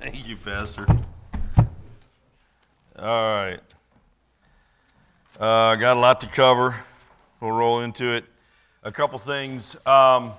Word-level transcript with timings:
Thank 0.00 0.28
you, 0.28 0.36
Pastor. 0.36 0.86
All 2.96 3.34
right. 3.34 3.58
Uh, 5.40 5.74
got 5.74 5.96
a 5.96 6.00
lot 6.00 6.20
to 6.20 6.28
cover. 6.28 6.76
We'll 7.40 7.50
roll 7.50 7.80
into 7.80 8.14
it. 8.14 8.24
A 8.84 8.92
couple 8.92 9.18
things. 9.18 9.74
Um, 9.86 10.34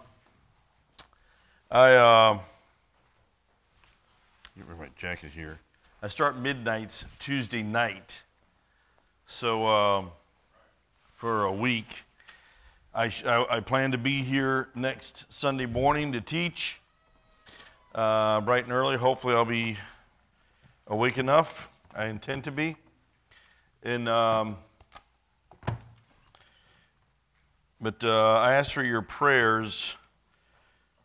I 1.69 1.91
uh, 1.91 2.39
get 4.55 4.65
rid 4.65 4.71
of 4.71 4.79
my 4.79 4.87
jacket 4.95 5.31
here. 5.35 5.59
I 6.01 6.07
start 6.07 6.37
midnights 6.37 7.03
Tuesday 7.19 7.61
night, 7.61 8.21
so 9.25 9.67
um, 9.67 10.11
for 11.15 11.43
a 11.43 11.51
week. 11.51 12.03
I, 12.95 13.11
I, 13.25 13.57
I 13.57 13.59
plan 13.59 13.91
to 13.91 13.97
be 13.97 14.23
here 14.23 14.69
next 14.73 15.25
Sunday 15.27 15.65
morning 15.65 16.13
to 16.13 16.21
teach 16.21 16.79
uh, 17.99 18.39
bright 18.39 18.63
and 18.63 18.71
early. 18.71 18.95
Hopefully, 18.95 19.35
I'll 19.35 19.43
be 19.43 19.77
awake 20.87 21.17
enough. 21.17 21.67
I 21.93 22.05
intend 22.05 22.45
to 22.45 22.51
be. 22.51 22.77
And 23.83 24.07
um, 24.07 24.55
but 27.81 28.01
uh, 28.05 28.37
I 28.37 28.53
ask 28.53 28.71
for 28.71 28.83
your 28.83 29.01
prayers, 29.01 29.97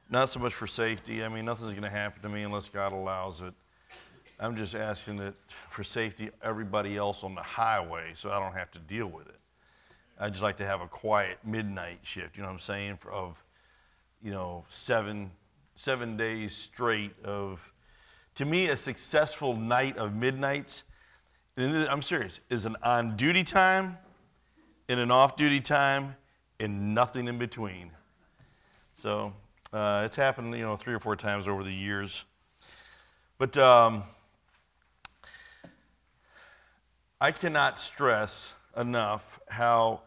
not 0.09 0.31
so 0.31 0.39
much 0.39 0.55
for 0.55 0.69
safety. 0.69 1.25
I 1.25 1.29
mean, 1.29 1.45
nothing's 1.45 1.73
going 1.73 1.83
to 1.83 1.91
happen 1.91 2.23
to 2.23 2.29
me 2.29 2.43
unless 2.43 2.69
God 2.69 2.93
allows 2.93 3.41
it. 3.41 3.55
I'm 4.39 4.55
just 4.55 4.77
asking 4.77 5.17
that 5.17 5.35
for 5.71 5.83
safety, 5.83 6.31
everybody 6.45 6.97
else 6.97 7.25
on 7.25 7.35
the 7.35 7.43
highway, 7.43 8.13
so 8.15 8.31
I 8.31 8.39
don't 8.39 8.55
have 8.55 8.71
to 8.71 8.79
deal 8.79 9.09
with 9.09 9.27
it. 9.29 9.41
I 10.21 10.31
just 10.31 10.43
like 10.43 10.59
to 10.59 10.67
have 10.67 10.81
a 10.81 10.87
quiet 10.87 11.39
midnight 11.45 11.99
shift. 12.03 12.37
You 12.37 12.43
know 12.43 12.49
what 12.49 12.55
I'm 12.55 12.61
saying? 12.61 12.99
Of 13.11 13.43
you 14.23 14.31
know 14.31 14.65
seven 14.69 15.33
seven 15.77 16.17
days 16.17 16.55
straight 16.55 17.13
of, 17.25 17.73
to 18.37 18.45
me, 18.45 18.67
a 18.67 18.77
successful 18.77 19.57
night 19.57 19.97
of 19.97 20.15
midnights, 20.15 20.85
and 21.57 21.89
I'm 21.89 22.03
serious, 22.03 22.41
is 22.51 22.67
an 22.67 22.77
on 22.83 23.17
duty 23.17 23.45
time 23.45 23.99
and 24.89 25.01
an 25.01 25.11
off 25.11 25.37
duty 25.37 25.61
time 25.61 26.17
and 26.61 26.95
nothing 26.95 27.29
in 27.29 27.39
between. 27.39 27.91
So 28.95 29.33
uh, 29.73 30.03
it's 30.05 30.17
happened, 30.17 30.55
you 30.55 30.63
know, 30.63 30.77
three 30.77 30.95
or 30.95 31.01
four 31.01 31.17
times 31.17 31.49
over 31.49 31.65
the 31.65 31.73
years. 31.73 32.25
But 33.39 33.59
um, 33.59 34.05
I 37.21 37.33
cannot 37.33 37.79
stress 37.79 38.53
enough 38.77 39.41
how 39.49 40.03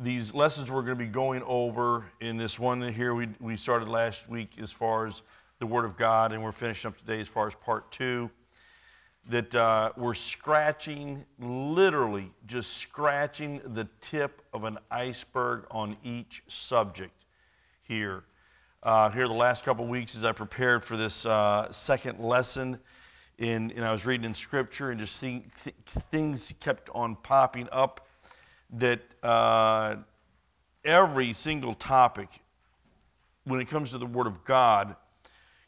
these 0.00 0.32
lessons 0.32 0.72
we're 0.72 0.80
going 0.80 0.96
to 0.98 1.04
be 1.04 1.10
going 1.10 1.42
over 1.42 2.06
in 2.20 2.38
this 2.38 2.58
one 2.58 2.90
here 2.90 3.14
we, 3.14 3.28
we 3.38 3.54
started 3.54 3.86
last 3.86 4.30
week 4.30 4.52
as 4.58 4.72
far 4.72 5.06
as 5.06 5.22
the 5.58 5.66
Word 5.66 5.84
of 5.84 5.98
God, 5.98 6.32
and 6.32 6.42
we're 6.42 6.52
finishing 6.52 6.88
up 6.88 6.96
today 6.96 7.20
as 7.20 7.28
far 7.28 7.46
as 7.46 7.54
part 7.54 7.90
two. 7.92 8.30
That 9.28 9.54
uh, 9.54 9.92
we're 9.98 10.14
scratching, 10.14 11.26
literally 11.38 12.32
just 12.46 12.78
scratching 12.78 13.60
the 13.74 13.86
tip 14.00 14.40
of 14.54 14.64
an 14.64 14.78
iceberg 14.90 15.66
on 15.70 15.98
each 16.02 16.42
subject 16.48 17.26
here. 17.82 18.24
Uh, 18.82 19.10
here, 19.10 19.28
the 19.28 19.34
last 19.34 19.66
couple 19.66 19.86
weeks, 19.86 20.16
as 20.16 20.24
I 20.24 20.32
prepared 20.32 20.82
for 20.82 20.96
this 20.96 21.26
uh, 21.26 21.70
second 21.70 22.18
lesson, 22.18 22.80
in, 23.36 23.70
and 23.72 23.84
I 23.84 23.92
was 23.92 24.06
reading 24.06 24.24
in 24.24 24.34
Scripture, 24.34 24.92
and 24.92 24.98
just 24.98 25.20
th- 25.20 25.42
things 26.10 26.54
kept 26.58 26.88
on 26.94 27.16
popping 27.16 27.68
up 27.70 28.06
that 28.74 29.00
uh, 29.22 29.96
every 30.84 31.32
single 31.32 31.74
topic, 31.74 32.28
when 33.44 33.60
it 33.60 33.68
comes 33.68 33.90
to 33.90 33.98
the 33.98 34.06
Word 34.06 34.26
of 34.26 34.44
God, 34.44 34.96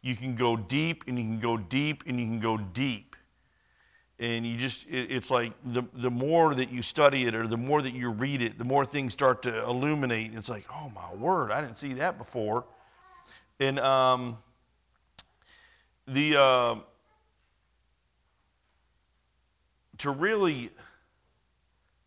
you 0.02 0.16
can 0.16 0.34
go 0.34 0.56
deep 0.56 1.04
and 1.06 1.18
you 1.18 1.24
can 1.24 1.38
go 1.38 1.56
deep 1.56 2.04
and 2.06 2.18
you 2.18 2.26
can 2.26 2.40
go 2.40 2.56
deep. 2.56 3.16
And 4.18 4.46
you 4.46 4.56
just, 4.56 4.86
it, 4.88 5.10
it's 5.10 5.30
like 5.30 5.52
the, 5.64 5.82
the 5.94 6.10
more 6.10 6.54
that 6.54 6.70
you 6.70 6.82
study 6.82 7.24
it 7.24 7.34
or 7.34 7.46
the 7.46 7.56
more 7.56 7.82
that 7.82 7.94
you 7.94 8.10
read 8.10 8.42
it, 8.42 8.58
the 8.58 8.64
more 8.64 8.84
things 8.84 9.12
start 9.12 9.42
to 9.42 9.64
illuminate. 9.64 10.32
It's 10.34 10.48
like, 10.48 10.64
oh 10.72 10.90
my 10.94 11.12
word, 11.14 11.50
I 11.50 11.60
didn't 11.60 11.76
see 11.76 11.94
that 11.94 12.18
before. 12.18 12.64
And 13.58 13.78
um, 13.80 14.38
the, 16.06 16.36
uh, 16.36 16.74
to 19.98 20.10
really 20.10 20.70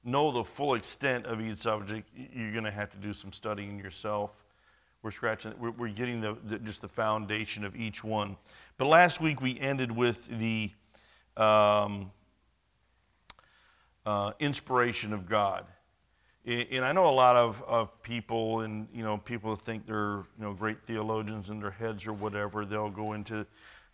know 0.06 0.32
the 0.32 0.44
full 0.44 0.76
extent 0.76 1.26
of 1.26 1.42
each 1.42 1.58
subject, 1.58 2.10
you're 2.34 2.52
going 2.52 2.64
to 2.64 2.72
have 2.72 2.92
to 2.92 2.98
do 2.98 3.14
some 3.14 3.34
studying 3.34 3.80
yourself. 3.80 4.44
We're 5.02 5.12
scratching, 5.12 5.54
we're, 5.60 5.72
we're 5.72 5.90
getting 5.90 6.22
the, 6.22 6.38
the, 6.46 6.60
just 6.60 6.82
the 6.82 6.88
foundation 6.88 7.64
of 7.64 7.76
each 7.76 8.04
one. 8.04 8.38
But 8.78 8.86
last 8.86 9.22
week 9.22 9.42
we 9.42 9.60
ended 9.60 9.92
with 9.92 10.28
the 10.40 10.72
um, 11.38 12.12
uh, 14.06 14.32
inspiration 14.40 15.14
of 15.14 15.28
God. 15.28 15.66
And 16.46 16.86
I 16.86 16.92
know 16.92 17.08
a 17.08 17.10
lot 17.10 17.36
of, 17.36 17.64
of 17.64 18.02
people, 18.04 18.62
and 18.62 18.88
you 18.94 19.04
know, 19.04 19.18
people 19.18 19.56
think 19.56 19.88
they're 19.88 20.18
you 20.38 20.44
know 20.44 20.54
great 20.54 20.84
theologians 20.84 21.50
in 21.50 21.60
their 21.60 21.72
heads 21.72 22.06
or 22.06 22.14
whatever. 22.14 22.66
They'll 22.66 22.92
go 22.92 23.14
into 23.14 23.48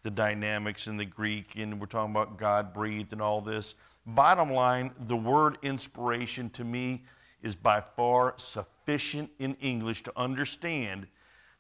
the 0.04 0.12
dynamics 0.12 0.88
in 0.88 0.98
the 0.98 1.06
Greek, 1.06 1.56
and 1.56 1.80
we're 1.80 1.86
talking 1.86 2.12
about 2.12 2.38
God 2.38 2.74
breathed 2.74 3.14
and 3.14 3.22
all 3.22 3.40
this. 3.40 3.76
Bottom 4.06 4.52
line, 4.52 4.92
the 5.00 5.16
word 5.16 5.58
inspiration 5.62 6.50
to 6.52 6.64
me 6.64 7.04
is 7.44 7.56
by 7.56 7.82
far 7.96 8.34
sufficient 8.38 9.30
in 9.40 9.56
English 9.56 10.04
to 10.04 10.14
understand 10.16 11.08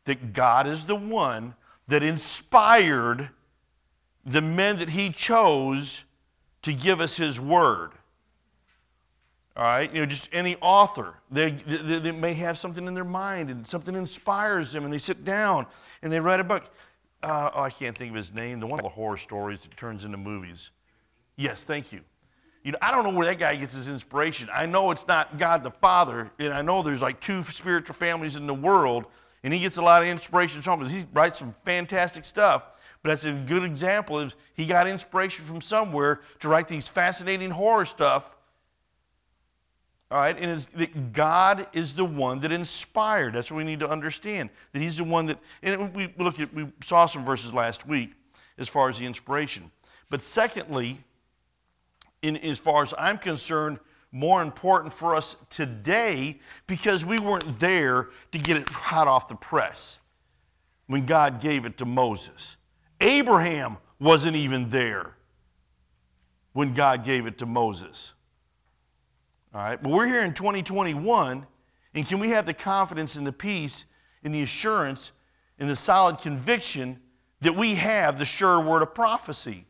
that 0.05 0.33
God 0.33 0.67
is 0.67 0.85
the 0.85 0.95
one 0.95 1.55
that 1.87 2.03
inspired 2.03 3.29
the 4.25 4.41
men 4.41 4.77
that 4.77 4.89
He 4.89 5.09
chose 5.09 6.03
to 6.63 6.73
give 6.73 7.01
us 7.01 7.17
His 7.17 7.39
word. 7.39 7.91
All 9.57 9.63
right, 9.63 9.93
you 9.93 9.99
know, 9.99 10.05
just 10.05 10.29
any 10.31 10.55
author, 10.61 11.15
they, 11.29 11.51
they, 11.51 11.99
they, 11.99 12.11
may 12.11 12.33
have 12.35 12.57
something 12.57 12.87
in 12.87 12.93
their 12.93 13.03
mind 13.03 13.49
and 13.49 13.67
something 13.67 13.95
inspires 13.95 14.71
them, 14.71 14.85
and 14.85 14.93
they 14.93 14.97
sit 14.97 15.25
down 15.25 15.65
and 16.01 16.11
they 16.11 16.21
write 16.21 16.39
a 16.39 16.43
book. 16.43 16.71
Uh, 17.21 17.51
oh, 17.53 17.61
I 17.61 17.69
can't 17.69 17.95
think 17.95 18.11
of 18.11 18.15
his 18.15 18.33
name. 18.33 18.61
The 18.61 18.65
one 18.65 18.79
of 18.79 18.83
the 18.83 18.89
horror 18.89 19.17
stories 19.17 19.59
that 19.61 19.75
turns 19.75 20.05
into 20.05 20.17
movies. 20.17 20.71
Yes, 21.35 21.65
thank 21.65 21.91
you. 21.91 22.01
You 22.63 22.73
know, 22.73 22.77
I 22.81 22.91
don't 22.91 23.03
know 23.03 23.09
where 23.09 23.25
that 23.25 23.39
guy 23.39 23.55
gets 23.55 23.73
his 23.73 23.89
inspiration. 23.89 24.49
I 24.53 24.65
know 24.65 24.91
it's 24.91 25.07
not 25.07 25.37
God 25.37 25.63
the 25.63 25.71
Father, 25.71 26.29
and 26.37 26.53
I 26.53 26.61
know 26.61 26.83
there's 26.83 27.01
like 27.01 27.19
two 27.19 27.43
spiritual 27.43 27.95
families 27.95 28.35
in 28.35 28.45
the 28.45 28.53
world, 28.53 29.05
and 29.43 29.53
he 29.53 29.59
gets 29.59 29.77
a 29.77 29.81
lot 29.81 30.03
of 30.03 30.07
inspiration 30.07 30.61
from 30.61 30.79
because 30.79 30.93
he 30.93 31.05
writes 31.13 31.39
some 31.39 31.55
fantastic 31.65 32.23
stuff. 32.23 32.63
But 33.01 33.09
that's 33.09 33.25
a 33.25 33.31
good 33.31 33.63
example 33.63 34.19
of 34.19 34.35
he 34.53 34.67
got 34.67 34.87
inspiration 34.87 35.43
from 35.43 35.59
somewhere 35.59 36.21
to 36.39 36.49
write 36.49 36.67
these 36.67 36.87
fascinating 36.87 37.49
horror 37.49 37.85
stuff. 37.85 38.35
All 40.11 40.19
right, 40.19 40.37
and 40.37 40.51
it's, 40.51 40.67
that 40.75 41.13
God 41.13 41.67
is 41.73 41.95
the 41.95 42.05
one 42.05 42.41
that 42.41 42.51
inspired. 42.51 43.33
That's 43.33 43.49
what 43.49 43.57
we 43.57 43.63
need 43.63 43.79
to 43.79 43.89
understand. 43.89 44.49
That 44.73 44.81
He's 44.81 44.97
the 44.97 45.05
one 45.05 45.25
that, 45.27 45.39
and 45.63 45.95
we 45.95 46.13
look 46.17 46.39
at, 46.39 46.53
we 46.53 46.67
saw 46.83 47.05
some 47.05 47.25
verses 47.25 47.53
last 47.53 47.87
week 47.87 48.11
as 48.57 48.67
far 48.67 48.89
as 48.89 48.99
the 48.99 49.05
inspiration. 49.05 49.71
But 50.09 50.21
secondly, 50.21 50.99
in, 52.21 52.37
as 52.37 52.59
far 52.59 52.83
as 52.83 52.93
I'm 52.97 53.17
concerned, 53.17 53.79
more 54.11 54.41
important 54.41 54.93
for 54.93 55.15
us 55.15 55.35
today 55.49 56.39
because 56.67 57.05
we 57.05 57.19
weren't 57.19 57.59
there 57.59 58.09
to 58.31 58.37
get 58.37 58.57
it 58.57 58.67
hot 58.69 59.07
off 59.07 59.27
the 59.27 59.35
press 59.35 59.99
when 60.87 61.05
God 61.05 61.39
gave 61.39 61.65
it 61.65 61.77
to 61.77 61.85
Moses. 61.85 62.57
Abraham 62.99 63.77
wasn't 63.99 64.35
even 64.35 64.69
there 64.69 65.15
when 66.53 66.73
God 66.73 67.03
gave 67.03 67.25
it 67.25 67.37
to 67.37 67.45
Moses. 67.45 68.13
All 69.53 69.61
right, 69.61 69.81
but 69.81 69.91
we're 69.91 70.07
here 70.07 70.21
in 70.21 70.33
2021, 70.33 71.45
and 71.93 72.07
can 72.07 72.19
we 72.19 72.29
have 72.29 72.45
the 72.45 72.53
confidence 72.53 73.15
and 73.15 73.25
the 73.25 73.33
peace 73.33 73.85
and 74.23 74.33
the 74.33 74.41
assurance 74.41 75.11
and 75.59 75.69
the 75.69 75.75
solid 75.75 76.17
conviction 76.17 76.99
that 77.41 77.55
we 77.55 77.75
have 77.75 78.17
the 78.17 78.25
sure 78.25 78.59
word 78.59 78.81
of 78.81 78.93
prophecy? 78.93 79.65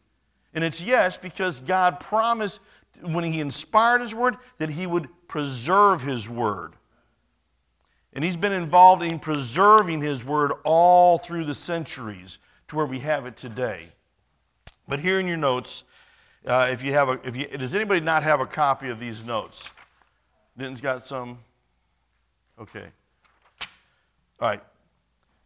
And 0.53 0.63
it's 0.63 0.81
yes 0.81 1.17
because 1.17 1.59
God 1.59 1.99
promised 1.99 2.59
when 3.01 3.23
He 3.23 3.39
inspired 3.39 4.01
His 4.01 4.13
word 4.13 4.37
that 4.57 4.69
He 4.69 4.85
would 4.85 5.07
preserve 5.27 6.01
His 6.01 6.29
word. 6.29 6.73
And 8.13 8.23
He's 8.23 8.37
been 8.37 8.51
involved 8.51 9.03
in 9.03 9.19
preserving 9.19 10.01
His 10.01 10.25
word 10.25 10.51
all 10.63 11.17
through 11.17 11.45
the 11.45 11.55
centuries 11.55 12.39
to 12.67 12.75
where 12.75 12.85
we 12.85 12.99
have 12.99 13.25
it 13.25 13.37
today. 13.37 13.89
But 14.87 14.99
here 14.99 15.19
in 15.19 15.27
your 15.27 15.37
notes, 15.37 15.83
uh, 16.45 16.67
if 16.69 16.83
you 16.83 16.91
have 16.93 17.09
a, 17.09 17.19
if 17.23 17.35
you, 17.35 17.47
does 17.47 17.75
anybody 17.75 18.01
not 18.01 18.23
have 18.23 18.41
a 18.41 18.45
copy 18.45 18.89
of 18.89 18.99
these 18.99 19.23
notes? 19.23 19.69
Denton's 20.57 20.81
got 20.81 21.05
some. 21.05 21.37
Okay. 22.59 22.85
All 24.39 24.49
right. 24.49 24.61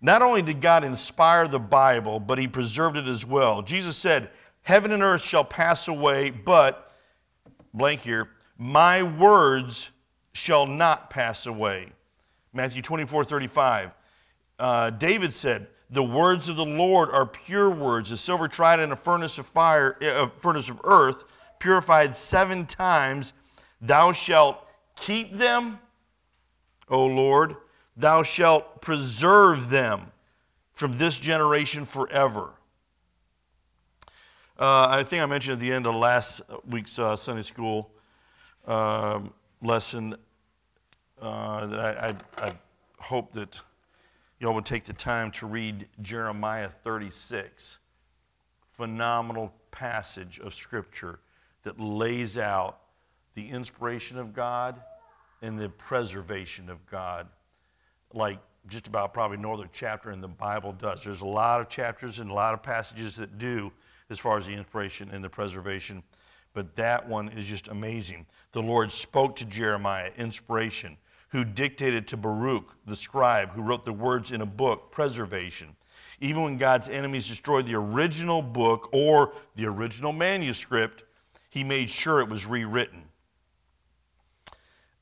Not 0.01 0.21
only 0.21 0.41
did 0.41 0.61
God 0.61 0.83
inspire 0.83 1.47
the 1.47 1.59
Bible, 1.59 2.19
but 2.19 2.37
He 2.37 2.47
preserved 2.47 2.97
it 2.97 3.07
as 3.07 3.25
well. 3.25 3.61
Jesus 3.61 3.97
said, 3.97 4.29
Heaven 4.65 4.91
and 4.91 5.03
earth 5.03 5.21
shall 5.21 5.43
pass 5.43 5.87
away, 5.87 6.31
but, 6.31 6.91
blank 7.75 8.01
here, 8.01 8.29
my 8.57 9.03
words 9.03 9.91
shall 10.33 10.65
not 10.65 11.11
pass 11.11 11.45
away. 11.45 11.89
Matthew 12.51 12.81
24, 12.81 13.25
35. 13.25 13.91
Uh, 14.57 14.89
David 14.89 15.31
said, 15.31 15.67
the 15.91 16.01
words 16.01 16.49
of 16.49 16.55
the 16.55 16.65
Lord 16.65 17.11
are 17.11 17.27
pure 17.27 17.69
words, 17.69 18.09
a 18.09 18.17
silver 18.17 18.47
tried 18.47 18.79
in 18.79 18.91
a 18.91 18.95
furnace 18.95 19.37
of 19.37 19.45
fire, 19.45 19.97
a 20.01 20.27
furnace 20.39 20.67
of 20.67 20.81
earth, 20.83 21.25
purified 21.59 22.15
seven 22.15 22.65
times. 22.65 23.33
Thou 23.81 24.13
shalt 24.13 24.67
keep 24.95 25.37
them, 25.37 25.77
O 26.89 27.05
Lord. 27.05 27.55
Thou 27.95 28.23
shalt 28.23 28.81
preserve 28.81 29.69
them 29.69 30.11
from 30.73 30.97
this 30.97 31.19
generation 31.19 31.85
forever. 31.85 32.54
Uh, 34.57 34.87
I 34.89 35.03
think 35.03 35.21
I 35.21 35.25
mentioned 35.25 35.53
at 35.53 35.59
the 35.59 35.73
end 35.73 35.85
of 35.85 35.95
last 35.95 36.41
week's 36.69 36.97
uh, 36.97 37.17
Sunday 37.17 37.41
school 37.41 37.91
uh, 38.65 39.19
lesson 39.61 40.15
uh, 41.21 41.65
that 41.65 41.79
I, 41.79 42.07
I, 42.07 42.45
I 42.45 42.51
hope 42.97 43.33
that 43.33 43.59
y'all 44.39 44.53
would 44.53 44.65
take 44.65 44.85
the 44.85 44.93
time 44.93 45.31
to 45.31 45.45
read 45.45 45.89
Jeremiah 46.01 46.69
36. 46.69 47.79
Phenomenal 48.71 49.53
passage 49.71 50.39
of 50.39 50.53
Scripture 50.53 51.19
that 51.63 51.77
lays 51.77 52.37
out 52.37 52.79
the 53.33 53.49
inspiration 53.49 54.17
of 54.17 54.33
God 54.33 54.79
and 55.41 55.59
the 55.59 55.67
preservation 55.67 56.69
of 56.69 56.85
God, 56.85 57.27
like 58.13 58.39
just 58.67 58.87
about 58.87 59.13
probably 59.13 59.35
no 59.35 59.53
other 59.53 59.67
chapter 59.73 60.11
in 60.11 60.21
the 60.21 60.29
Bible 60.29 60.71
does. 60.71 61.03
There's 61.03 61.19
a 61.19 61.25
lot 61.25 61.59
of 61.59 61.67
chapters 61.67 62.19
and 62.19 62.31
a 62.31 62.33
lot 62.33 62.53
of 62.53 62.63
passages 62.63 63.17
that 63.17 63.37
do 63.37 63.73
as 64.09 64.19
far 64.19 64.37
as 64.37 64.45
the 64.45 64.53
inspiration 64.53 65.09
and 65.11 65.23
the 65.23 65.29
preservation, 65.29 66.03
but 66.53 66.75
that 66.75 67.07
one 67.07 67.29
is 67.29 67.45
just 67.45 67.67
amazing. 67.67 68.25
The 68.51 68.61
Lord 68.61 68.91
spoke 68.91 69.35
to 69.37 69.45
Jeremiah, 69.45 70.11
inspiration, 70.17 70.97
who 71.29 71.43
dictated 71.43 72.07
to 72.07 72.17
Baruch, 72.17 72.71
the 72.85 72.95
scribe, 72.95 73.51
who 73.51 73.61
wrote 73.61 73.83
the 73.83 73.91
words 73.91 74.31
in 74.31 74.41
a 74.41 74.45
book, 74.45 74.91
preservation. 74.91 75.75
Even 76.21 76.43
when 76.43 76.57
God's 76.57 76.87
enemies 76.87 77.27
destroyed 77.27 77.65
the 77.65 77.75
original 77.75 78.41
book 78.41 78.89
or 78.93 79.33
the 79.55 79.65
original 79.65 80.13
manuscript, 80.13 81.03
he 81.49 81.63
made 81.63 81.89
sure 81.89 82.21
it 82.21 82.29
was 82.29 82.45
rewritten. 82.45 83.03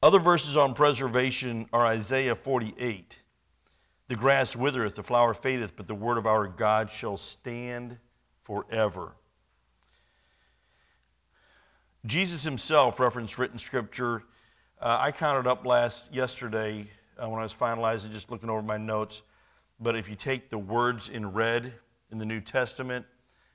Other 0.01 0.19
verses 0.19 0.57
on 0.57 0.73
preservation 0.73 1.67
are 1.71 1.85
Isaiah 1.85 2.35
48. 2.35 3.19
The 4.07 4.15
grass 4.15 4.55
withereth, 4.55 4.95
the 4.95 5.03
flower 5.03 5.33
fadeth, 5.33 5.75
but 5.75 5.87
the 5.87 5.95
word 5.95 6.17
of 6.17 6.25
our 6.25 6.47
God 6.47 6.91
shall 6.91 7.15
stand 7.15 7.97
forever. 8.43 9.13
Jesus 12.05 12.43
himself 12.43 12.99
referenced 12.99 13.37
written 13.37 13.57
scripture. 13.57 14.23
Uh, 14.81 14.97
I 14.99 15.11
counted 15.11 15.47
up 15.47 15.65
last 15.65 16.13
yesterday 16.13 16.85
uh, 17.17 17.29
when 17.29 17.39
I 17.39 17.43
was 17.43 17.53
finalizing, 17.53 18.11
just 18.11 18.29
looking 18.29 18.49
over 18.49 18.61
my 18.61 18.77
notes. 18.77 19.21
But 19.79 19.95
if 19.95 20.09
you 20.09 20.15
take 20.15 20.49
the 20.49 20.57
words 20.57 21.09
in 21.09 21.31
red 21.31 21.73
in 22.11 22.17
the 22.17 22.25
New 22.25 22.41
Testament 22.41 23.05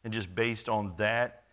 and 0.05 0.13
just 0.13 0.35
based 0.35 0.69
on 0.69 0.95
that, 0.97 1.45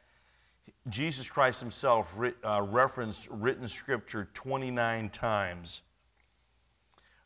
Jesus 0.90 1.30
Christ 1.30 1.60
himself 1.60 2.16
uh, 2.44 2.62
referenced 2.64 3.28
written 3.30 3.68
scripture 3.68 4.30
29 4.34 5.10
times. 5.10 5.82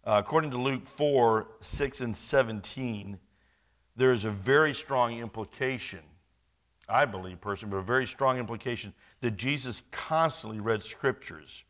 Uh, 0.03 0.21
according 0.23 0.49
to 0.51 0.57
Luke 0.57 0.87
4 0.87 1.47
6 1.59 2.01
and 2.01 2.15
17, 2.15 3.19
there 3.99 4.13
is 4.13 4.23
a 4.23 4.29
very 4.29 4.73
strong 4.73 5.19
implication, 5.19 5.99
I 6.87 7.03
believe 7.03 7.41
personally, 7.41 7.71
but 7.71 7.79
a 7.79 7.83
very 7.83 8.07
strong 8.07 8.37
implication 8.37 8.93
that 9.19 9.31
Jesus 9.31 9.83
constantly 9.91 10.61
read 10.61 10.81
scriptures. 10.81 11.65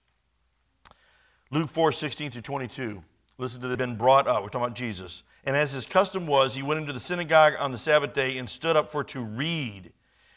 Luke 1.50 1.70
4 1.70 1.92
16 1.92 2.30
through 2.30 2.42
22. 2.42 3.04
Listen 3.40 3.62
to 3.62 3.68
the 3.68 3.76
been 3.76 3.96
brought 3.96 4.28
up. 4.28 4.44
We're 4.44 4.50
talking 4.50 4.66
about 4.68 4.76
Jesus. 4.76 5.24
And 5.46 5.56
as 5.56 5.72
his 5.72 5.88
custom 5.88 6.28
was, 6.28 6.54
he 6.54 6.62
went 6.62 6.80
into 6.80 6.94
the 6.94 7.00
synagogue 7.00 7.54
on 7.58 7.72
the 7.72 7.78
Sabbath 7.80 8.14
day 8.14 8.38
and 8.38 8.48
stood 8.48 8.76
up 8.76 8.92
for 8.92 9.04
to 9.06 9.22
read. 9.22 9.92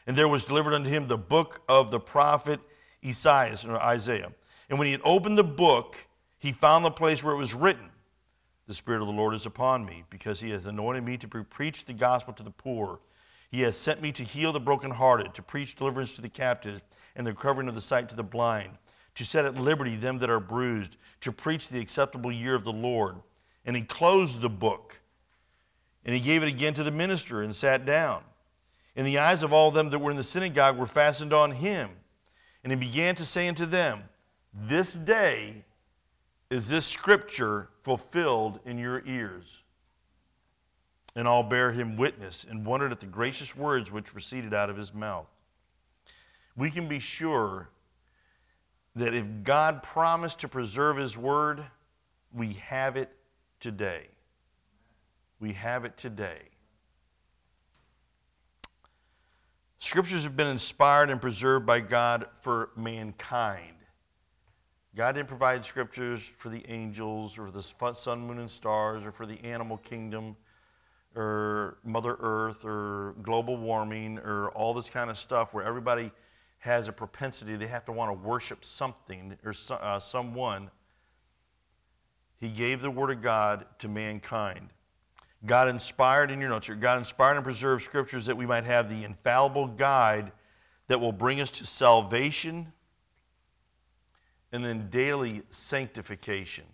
And 0.07 0.17
there 0.17 0.29
was 0.29 0.47
delivered 0.47 0.73
unto 0.73 0.89
him 0.89 1.09
the 1.09 1.19
book 1.19 1.61
of 1.69 1.91
the 1.91 2.01
prophet 2.01 2.61
Isaiah, 3.05 3.59
or 3.69 3.77
Isaiah. 3.77 4.33
And 4.71 4.79
when 4.79 4.87
he 4.87 4.93
had 4.93 5.03
opened 5.05 5.37
the 5.37 5.45
book, 5.45 5.99
he 6.39 6.53
found 6.53 6.87
the 6.87 6.91
place 6.91 7.23
where 7.23 7.35
it 7.35 7.39
was 7.39 7.53
written 7.53 7.92
the 8.67 8.75
Spirit 8.75 9.01
of 9.01 9.07
the 9.07 9.13
Lord 9.13 9.35
is 9.35 9.47
upon 9.47 9.85
me, 9.85 10.05
because 10.11 10.41
he 10.41 10.51
has 10.51 10.67
anointed 10.67 11.05
me 11.05 11.17
to 11.19 11.29
preach 11.29 11.85
the 11.85 11.93
gospel 11.93 12.33
to 12.35 12.43
the 12.43 12.51
poor. 12.51 13.01
He 13.51 13.61
has 13.63 13.77
sent 13.77 14.01
me 14.01 14.13
to 14.13 14.23
heal 14.23 14.53
the 14.53 14.61
brokenhearted, 14.61 15.35
to 15.35 15.43
preach 15.43 15.75
deliverance 15.75 16.15
to 16.17 16.23
the 16.23 16.29
captives, 16.29 16.83
and 17.17 17.27
the 17.27 17.33
recovering 17.33 17.69
of 17.69 17.75
the 17.75 17.81
sight 17.81 18.09
to 18.09 18.17
the 18.17 18.23
blind, 18.23 18.79
to 19.15 19.25
set 19.25 19.45
at 19.45 19.57
liberty 19.57 19.97
them 19.97 20.19
that 20.19 20.31
are 20.31 20.41
bruised, 20.41 20.97
to 21.21 21.33
preach 21.33 21.69
the 21.69 21.81
acceptable 21.81 22.33
year 22.33 22.55
of 22.55 22.65
the 22.65 22.73
Lord. 22.73 23.17
And 23.67 23.77
he 23.77 23.83
closed 23.83 24.41
the 24.41 24.49
book, 24.49 25.01
and 26.05 26.15
he 26.15 26.21
gave 26.21 26.43
it 26.43 26.49
again 26.49 26.75
to 26.75 26.85
the 26.85 26.91
minister, 26.91 27.43
and 27.43 27.55
sat 27.55 27.85
down. 27.85 28.23
And 28.97 29.07
the 29.07 29.19
eyes 29.19 29.43
of 29.43 29.53
all 29.53 29.71
them 29.71 29.91
that 29.91 29.99
were 29.99 30.11
in 30.11 30.17
the 30.17 30.25
synagogue 30.25 30.77
were 30.77 30.87
fastened 30.87 31.33
on 31.33 31.51
him. 31.51 31.91
And 32.63 32.73
he 32.73 32.77
began 32.77 33.15
to 33.17 33.25
say 33.25 33.49
unto 33.49 33.67
them, 33.67 34.05
This 34.55 34.95
day 34.95 35.65
is 36.53 36.69
this 36.69 36.85
scripture 36.85 37.71
fulfilled 37.83 38.61
in 38.67 38.77
your 38.77 39.03
ears? 39.07 39.63
And 41.17 41.27
all 41.27 41.43
bear 41.43 41.73
him 41.73 41.97
witness 41.97 42.45
and 42.49 42.67
wondered 42.67 42.93
at 42.93 43.01
the 43.01 43.07
gracious 43.07 43.57
words 43.57 43.91
which 43.91 44.13
proceeded 44.13 44.53
out 44.53 44.69
of 44.69 44.77
his 44.77 44.93
mouth. 44.93 45.29
We 46.55 46.71
can 46.71 46.89
be 46.89 46.99
sure 46.99 47.71
that 48.97 49.15
if 49.15 49.25
God 49.43 49.83
promised 49.83 50.41
to 50.41 50.49
preserve 50.49 50.99
his 50.99 51.17
word, 51.17 51.65
we 52.35 52.53
have 52.55 52.99
it 52.99 53.11
today. 53.59 54.09
We 55.41 55.55
have 55.55 55.87
it 55.87 55.97
today. 55.97 56.43
Scriptures 59.79 60.25
have 60.25 60.37
been 60.37 60.49
inspired 60.49 61.09
and 61.09 61.21
preserved 61.21 61.65
by 61.65 61.81
God 61.81 62.27
for 62.43 62.71
mankind. 62.77 63.82
God 64.95 65.13
didn't 65.13 65.29
provide 65.29 65.65
scriptures 65.65 66.31
for 66.37 66.51
the 66.51 66.63
angels 66.69 67.39
or 67.39 67.51
the 67.51 67.63
sun, 67.95 68.21
moon, 68.27 68.39
and 68.39 68.51
stars 68.51 69.07
or 69.07 69.13
for 69.13 69.25
the 69.25 69.43
animal 69.43 69.79
kingdom 69.79 70.37
or 71.17 71.79
Mother 71.83 72.17
Earth 72.21 72.65
or 72.65 73.15
global 73.23 73.57
warming 73.57 74.19
or 74.19 74.51
all 74.51 74.75
this 74.75 74.91
kind 74.91 75.09
of 75.09 75.17
stuff 75.17 75.55
where 75.55 75.65
everybody 75.65 76.11
has 76.59 76.89
a 76.89 76.93
propensity, 76.93 77.57
they 77.57 77.67
have 77.67 77.85
to 77.87 77.93
want 77.93 78.11
to 78.11 78.29
worship 78.29 78.65
something 78.65 79.37
or 79.45 79.55
uh, 79.71 79.99
someone. 79.99 80.71
He 82.39 82.49
gave 82.49 82.83
the 82.83 82.91
Word 82.91 83.11
of 83.11 83.21
God 83.21 83.67
to 83.79 83.89
mankind. 83.89 84.69
God 85.45 85.69
inspired, 85.69 86.31
in 86.31 86.41
your 86.41 86.51
notes 86.51 86.67
here, 86.67 86.77
God 86.77 86.99
inspired 86.99 87.35
and 87.35 87.45
preserved 87.45 87.83
scriptures 87.83 88.27
that 88.27 88.37
we 88.37 88.47
might 88.47 88.65
have 88.65 88.89
the 88.89 89.05
infallible 89.05 89.67
guide 89.67 90.33
that 90.87 91.01
will 91.01 91.13
bring 91.13 91.41
us 91.41 91.51
to 91.53 91.67
salvation 91.67 92.73
and 94.53 94.65
then 94.65 94.89
daily 94.91 95.43
sanctification. 95.51 96.65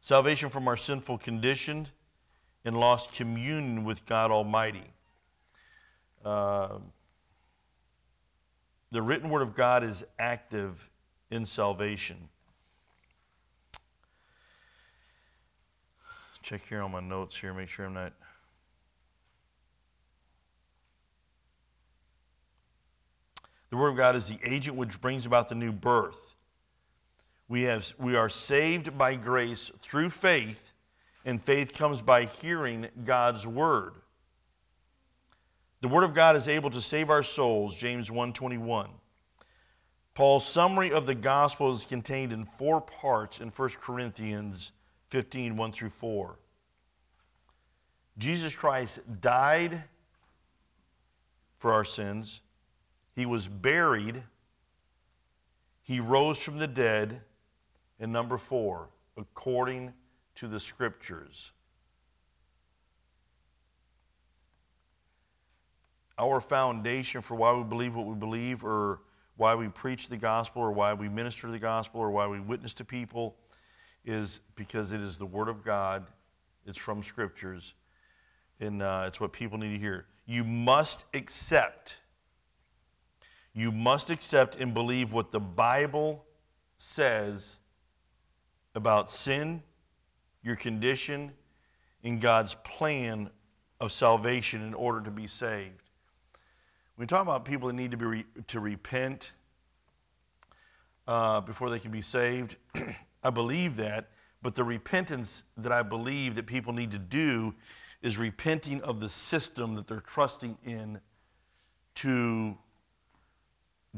Salvation 0.00 0.50
from 0.50 0.68
our 0.68 0.76
sinful 0.76 1.18
condition 1.18 1.86
and 2.64 2.78
lost 2.78 3.14
communion 3.14 3.84
with 3.84 4.04
God 4.04 4.30
Almighty. 4.30 4.84
Uh, 6.24 6.78
the 8.90 9.02
written 9.02 9.30
word 9.30 9.42
of 9.42 9.54
God 9.54 9.84
is 9.84 10.04
active 10.18 10.88
in 11.30 11.44
salvation. 11.44 12.28
Check 16.42 16.62
here 16.68 16.82
on 16.82 16.92
my 16.92 17.00
notes 17.00 17.36
here, 17.36 17.54
make 17.54 17.68
sure 17.68 17.86
I'm 17.86 17.94
not 17.94 18.12
The 23.74 23.80
Word 23.80 23.88
of 23.88 23.96
God 23.96 24.14
is 24.14 24.28
the 24.28 24.38
agent 24.44 24.76
which 24.76 25.00
brings 25.00 25.26
about 25.26 25.48
the 25.48 25.56
new 25.56 25.72
birth. 25.72 26.36
We, 27.48 27.62
have, 27.62 27.92
we 27.98 28.14
are 28.14 28.28
saved 28.28 28.96
by 28.96 29.16
grace 29.16 29.72
through 29.80 30.10
faith, 30.10 30.72
and 31.24 31.42
faith 31.42 31.72
comes 31.72 32.00
by 32.00 32.26
hearing 32.26 32.86
God's 33.04 33.48
Word. 33.48 33.94
The 35.80 35.88
Word 35.88 36.04
of 36.04 36.14
God 36.14 36.36
is 36.36 36.46
able 36.46 36.70
to 36.70 36.80
save 36.80 37.10
our 37.10 37.24
souls, 37.24 37.74
James 37.74 38.10
1.21. 38.10 38.90
Paul's 40.14 40.46
summary 40.46 40.92
of 40.92 41.04
the 41.04 41.16
gospel 41.16 41.72
is 41.72 41.84
contained 41.84 42.32
in 42.32 42.44
four 42.44 42.80
parts 42.80 43.40
in 43.40 43.48
1 43.48 43.68
Corinthians 43.80 44.70
15, 45.08 45.56
1 45.56 45.72
through 45.72 45.90
4. 45.90 46.38
Jesus 48.18 48.54
Christ 48.54 49.00
died 49.20 49.82
for 51.58 51.72
our 51.72 51.84
sins. 51.84 52.40
He 53.14 53.26
was 53.26 53.48
buried. 53.48 54.22
He 55.82 56.00
rose 56.00 56.42
from 56.42 56.58
the 56.58 56.66
dead. 56.66 57.22
And 58.00 58.12
number 58.12 58.38
four, 58.38 58.88
according 59.16 59.92
to 60.36 60.48
the 60.48 60.58
scriptures. 60.58 61.52
Our 66.18 66.40
foundation 66.40 67.20
for 67.20 67.34
why 67.34 67.52
we 67.52 67.64
believe 67.64 67.94
what 67.94 68.06
we 68.06 68.14
believe, 68.14 68.64
or 68.64 69.00
why 69.36 69.54
we 69.54 69.68
preach 69.68 70.08
the 70.08 70.16
gospel, 70.16 70.62
or 70.62 70.72
why 70.72 70.94
we 70.94 71.08
minister 71.08 71.50
the 71.50 71.58
gospel, 71.58 72.00
or 72.00 72.10
why 72.10 72.26
we 72.26 72.40
witness 72.40 72.74
to 72.74 72.84
people, 72.84 73.36
is 74.04 74.40
because 74.54 74.92
it 74.92 75.00
is 75.00 75.16
the 75.16 75.26
Word 75.26 75.48
of 75.48 75.64
God 75.64 76.06
it's 76.66 76.78
from 76.78 77.02
scriptures, 77.02 77.74
and 78.60 78.82
uh, 78.82 79.04
it's 79.06 79.20
what 79.20 79.32
people 79.32 79.58
need 79.58 79.72
to 79.72 79.78
hear. 79.78 80.06
You 80.26 80.44
must 80.44 81.04
accept. 81.12 81.98
You 83.54 83.70
must 83.70 84.10
accept 84.10 84.56
and 84.56 84.74
believe 84.74 85.12
what 85.12 85.30
the 85.30 85.40
Bible 85.40 86.24
says 86.76 87.58
about 88.74 89.10
sin, 89.10 89.62
your 90.42 90.56
condition, 90.56 91.32
and 92.02 92.20
God's 92.20 92.54
plan 92.56 93.30
of 93.80 93.92
salvation 93.92 94.62
in 94.62 94.74
order 94.74 95.00
to 95.00 95.10
be 95.10 95.26
saved. 95.26 95.90
We 96.96 97.06
talk 97.06 97.22
about 97.22 97.44
people 97.44 97.68
that 97.68 97.74
need 97.74 97.92
to 97.92 97.96
be 97.96 98.04
re- 98.04 98.26
to 98.48 98.60
repent 98.60 99.32
uh, 101.06 101.40
before 101.40 101.70
they 101.70 101.78
can 101.78 101.90
be 101.90 102.00
saved, 102.00 102.56
I 103.22 103.30
believe 103.30 103.76
that. 103.76 104.10
But 104.42 104.54
the 104.54 104.64
repentance 104.64 105.42
that 105.56 105.72
I 105.72 105.82
believe 105.82 106.34
that 106.34 106.46
people 106.46 106.72
need 106.72 106.90
to 106.90 106.98
do 106.98 107.54
is 108.02 108.18
repenting 108.18 108.82
of 108.82 109.00
the 109.00 109.08
system 109.08 109.74
that 109.74 109.86
they're 109.86 110.00
trusting 110.00 110.58
in 110.64 111.00
to 111.96 112.58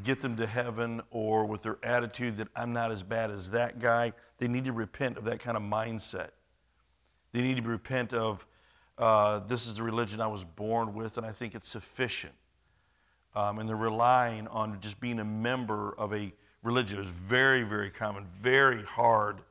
get 0.03 0.21
them 0.21 0.37
to 0.37 0.47
heaven 0.47 1.01
or 1.11 1.47
with 1.47 1.63
their 1.63 1.79
attitude 1.83 2.37
that 2.37 2.49
I'm 2.55 2.73
not 2.73 2.91
as 2.91 3.03
bad 3.03 3.31
as 3.31 3.51
that 3.51 3.79
guy. 3.79 4.13
They 4.39 4.49
need 4.49 4.65
to 4.65 4.73
repent 4.73 5.17
of 5.17 5.25
that 5.25 5.41
kind 5.41 5.57
of 5.57 5.63
mindset. 5.63 6.31
They 7.33 7.41
need 7.41 7.57
to 7.57 7.63
repent 7.63 8.13
of 8.13 8.47
uh, 8.99 9.41
this 9.41 9.67
is 9.67 9.75
the 9.75 9.83
religion 9.83 10.21
I 10.21 10.27
was 10.27 10.45
born 10.45 10.95
with 10.95 11.19
and 11.19 11.27
I 11.27 11.33
think 11.33 11.55
it's 11.55 11.69
sufficient. 11.69 12.35
Um, 13.35 13.59
and 13.59 13.69
they're 13.69 13.77
relying 13.77 14.49
on 14.49 14.81
just 14.81 14.99
being 15.01 15.19
a 15.19 15.25
member 15.25 15.95
of 15.99 16.15
a 16.15 16.33
religion. 16.63 16.99
It's 16.99 17.11
very, 17.11 17.63
very 17.63 17.91
common, 17.91 18.27
very 18.41 18.83
hard 18.83 19.43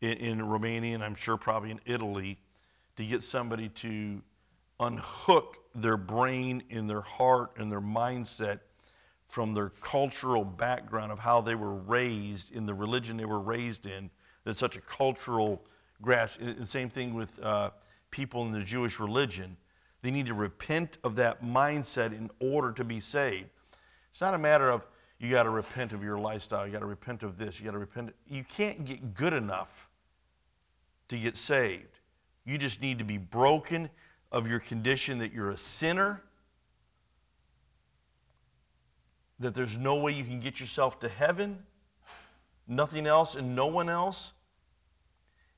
in, 0.00 0.12
in 0.12 0.46
Romania 0.46 0.94
and 0.94 1.04
I'm 1.04 1.14
sure 1.14 1.36
probably 1.36 1.70
in 1.70 1.80
Italy 1.86 2.38
to 2.96 3.04
get 3.04 3.22
somebody 3.22 3.68
to 3.70 4.20
unhook 4.80 5.58
their 5.74 5.96
brain 5.96 6.62
and 6.70 6.88
their 6.88 7.00
heart 7.00 7.52
and 7.56 7.70
their 7.70 7.80
mindset 7.80 8.60
from 9.32 9.54
their 9.54 9.70
cultural 9.80 10.44
background 10.44 11.10
of 11.10 11.18
how 11.18 11.40
they 11.40 11.54
were 11.54 11.72
raised 11.72 12.54
in 12.54 12.66
the 12.66 12.74
religion 12.74 13.16
they 13.16 13.24
were 13.24 13.40
raised 13.40 13.86
in. 13.86 14.10
That's 14.44 14.58
such 14.58 14.76
a 14.76 14.80
cultural 14.82 15.64
grasp. 16.02 16.42
And 16.42 16.68
same 16.68 16.90
thing 16.90 17.14
with 17.14 17.38
uh, 17.42 17.70
people 18.10 18.44
in 18.44 18.52
the 18.52 18.60
Jewish 18.60 19.00
religion. 19.00 19.56
They 20.02 20.10
need 20.10 20.26
to 20.26 20.34
repent 20.34 20.98
of 21.02 21.16
that 21.16 21.42
mindset 21.42 22.12
in 22.12 22.30
order 22.40 22.72
to 22.72 22.84
be 22.84 23.00
saved. 23.00 23.48
It's 24.10 24.20
not 24.20 24.34
a 24.34 24.38
matter 24.38 24.68
of 24.68 24.86
you 25.18 25.30
got 25.30 25.44
to 25.44 25.50
repent 25.50 25.94
of 25.94 26.04
your 26.04 26.18
lifestyle, 26.18 26.66
you 26.66 26.72
got 26.74 26.80
to 26.80 26.84
repent 26.86 27.22
of 27.22 27.38
this, 27.38 27.58
you 27.58 27.64
got 27.64 27.72
to 27.72 27.78
repent. 27.78 28.12
You 28.28 28.44
can't 28.44 28.84
get 28.84 29.14
good 29.14 29.32
enough 29.32 29.88
to 31.08 31.16
get 31.16 31.38
saved. 31.38 32.00
You 32.44 32.58
just 32.58 32.82
need 32.82 32.98
to 32.98 33.04
be 33.04 33.16
broken 33.16 33.88
of 34.30 34.46
your 34.46 34.60
condition 34.60 35.16
that 35.20 35.32
you're 35.32 35.52
a 35.52 35.56
sinner 35.56 36.22
that 39.42 39.54
there's 39.54 39.76
no 39.76 39.96
way 39.96 40.12
you 40.12 40.24
can 40.24 40.40
get 40.40 40.60
yourself 40.60 41.00
to 41.00 41.08
heaven, 41.08 41.58
nothing 42.66 43.06
else 43.06 43.34
and 43.34 43.54
no 43.54 43.66
one 43.66 43.88
else, 43.88 44.32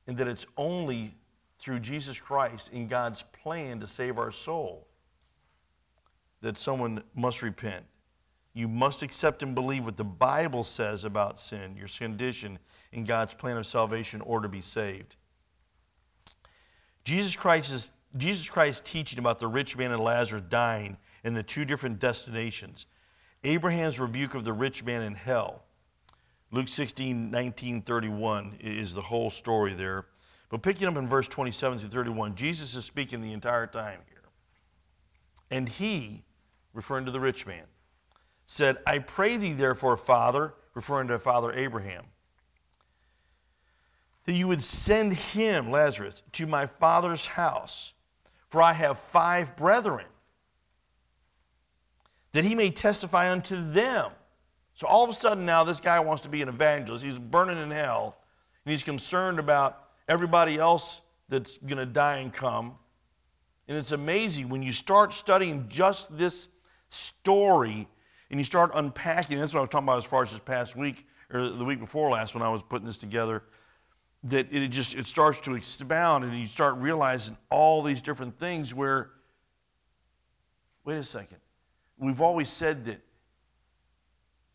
and 0.07 0.17
that 0.17 0.27
it's 0.27 0.47
only 0.57 1.15
through 1.59 1.81
Jesus 1.81 2.21
Christ 2.21 2.73
in 2.73 2.87
God's 2.87 3.23
plan 3.23 3.81
to 3.81 3.87
save 3.87 4.19
our 4.19 4.31
soul 4.31 4.87
that 6.41 6.59
someone 6.59 7.03
must 7.15 7.43
repent. 7.43 7.85
You 8.53 8.69
must 8.69 9.03
accept 9.03 9.43
and 9.43 9.55
believe 9.55 9.85
what 9.85 9.97
the 9.97 10.05
Bible 10.05 10.63
says 10.63 11.05
about 11.05 11.39
sin, 11.39 11.77
your 11.77 11.89
condition, 11.89 12.59
in 12.93 13.05
God's 13.05 13.35
plan 13.35 13.57
of 13.57 13.67
salvation, 13.67 14.21
or 14.21 14.41
to 14.41 14.49
be 14.49 14.61
saved. 14.61 15.17
Jesus 17.03 17.35
Christ's, 17.35 17.93
Jesus 18.17 18.49
Christ's 18.49 18.83
teaching 18.89 19.19
about 19.19 19.39
the 19.39 19.49
rich 19.49 19.77
man 19.77 19.91
and 19.91 20.03
Lazarus 20.03 20.43
dying 20.49 20.97
in 21.25 21.35
the 21.35 21.43
two 21.43 21.65
different 21.65 21.99
destinations 21.99 22.87
Abraham's 23.45 24.01
rebuke 24.01 24.35
of 24.35 24.45
the 24.45 24.53
rich 24.53 24.85
man 24.85 25.03
in 25.03 25.15
hell. 25.15 25.63
Luke 26.51 26.69
16, 26.69 27.31
19, 27.31 27.83
31 27.83 28.57
is 28.61 28.95
the 28.95 29.03
whole 29.03 29.31
story 29.31 29.75
there. 29.75 30.07
But 30.49 30.63
picking 30.63 30.87
up 30.89 30.97
in 30.97 31.09
verse 31.09 31.29
27 31.29 31.79
through 31.79 31.89
31, 31.89 32.35
Jesus 32.35 32.75
is 32.75 32.85
speaking 32.85 33.21
the 33.21 33.33
entire 33.33 33.67
time 33.67 34.01
here. 34.09 34.23
And 35.51 35.69
he, 35.69 36.25
referring 36.73 37.05
to 37.07 37.11
the 37.11 37.21
rich 37.21 37.47
man, 37.47 37.65
said, 38.47 38.79
I 38.87 38.99
pray 38.99 39.37
thee, 39.37 39.53
therefore, 39.53 39.97
Father, 39.97 40.55
referring 40.75 41.09
to 41.09 41.19
Father 41.19 41.53
Abraham, 41.53 42.05
that 44.25 44.33
you 44.33 44.49
would 44.49 44.63
send 44.63 45.13
him, 45.13 45.71
Lazarus, 45.71 46.23
to 46.33 46.47
my 46.47 46.67
father's 46.67 47.27
house, 47.27 47.93
for 48.49 48.63
I 48.63 48.73
have 48.73 48.99
five 48.99 49.57
brethren 49.57 50.07
that 52.35 52.45
he 52.45 52.57
may 52.57 52.69
testify 52.69 53.31
unto 53.31 53.57
them. 53.71 54.11
So 54.75 54.89
all 54.89 55.05
of 55.05 55.09
a 55.09 55.15
sudden 55.15 55.47
now, 55.47 55.63
this 55.63 55.79
guy 55.79 56.01
wants 56.01 56.25
to 56.25 56.29
be 56.29 56.43
an 56.43 56.49
evangelist. 56.49 57.05
He's 57.05 57.19
burning 57.19 57.59
in 57.59 57.71
hell, 57.71 58.17
and 58.65 58.73
he's 58.73 58.83
concerned 58.83 59.39
about 59.39 59.85
everybody 60.09 60.59
else 60.59 61.01
that's 61.29 61.57
going 61.59 61.79
to 61.79 61.87
die 61.87 62.19
and 62.19 62.33
come. 62.33 62.75
And 63.69 63.79
it's 63.79 63.93
amazing 63.93 64.49
when 64.49 64.65
you 64.65 64.73
start 64.73 65.15
studying 65.15 65.67
just 65.69 66.19
this 66.19 66.49
story 66.89 67.89
and 68.31 68.41
you 68.41 68.45
start 68.45 68.73
unpacking. 68.75 69.39
That's 69.39 69.55
what 69.55 69.61
I 69.61 69.63
was 69.63 69.71
talking 69.71 69.87
about 69.87 69.99
as 69.99 70.05
far 70.05 70.25
as 70.25 70.33
this 70.33 70.41
past 70.41 70.75
week 70.75 71.07
or 71.33 71.49
the 71.49 71.65
week 71.65 71.79
before 71.79 72.11
last 72.11 72.35
when 72.35 72.43
I 72.43 72.49
was 72.49 72.65
putting 72.65 72.85
this 72.85 72.99
together. 72.99 73.45
That 74.25 74.53
it 74.53 74.69
just 74.69 74.97
it 74.97 75.07
starts 75.07 75.39
to 75.43 75.55
expound 75.55 76.25
and 76.25 76.37
you 76.37 76.47
start 76.47 76.75
realizing 76.79 77.37
all 77.49 77.81
these 77.81 78.03
different 78.03 78.39
things 78.41 78.75
where. 78.75 79.11
Wait 80.85 80.97
a 80.97 81.03
second 81.05 81.39
we've 81.99 82.21
always 82.21 82.49
said 82.49 82.85
that, 82.87 83.01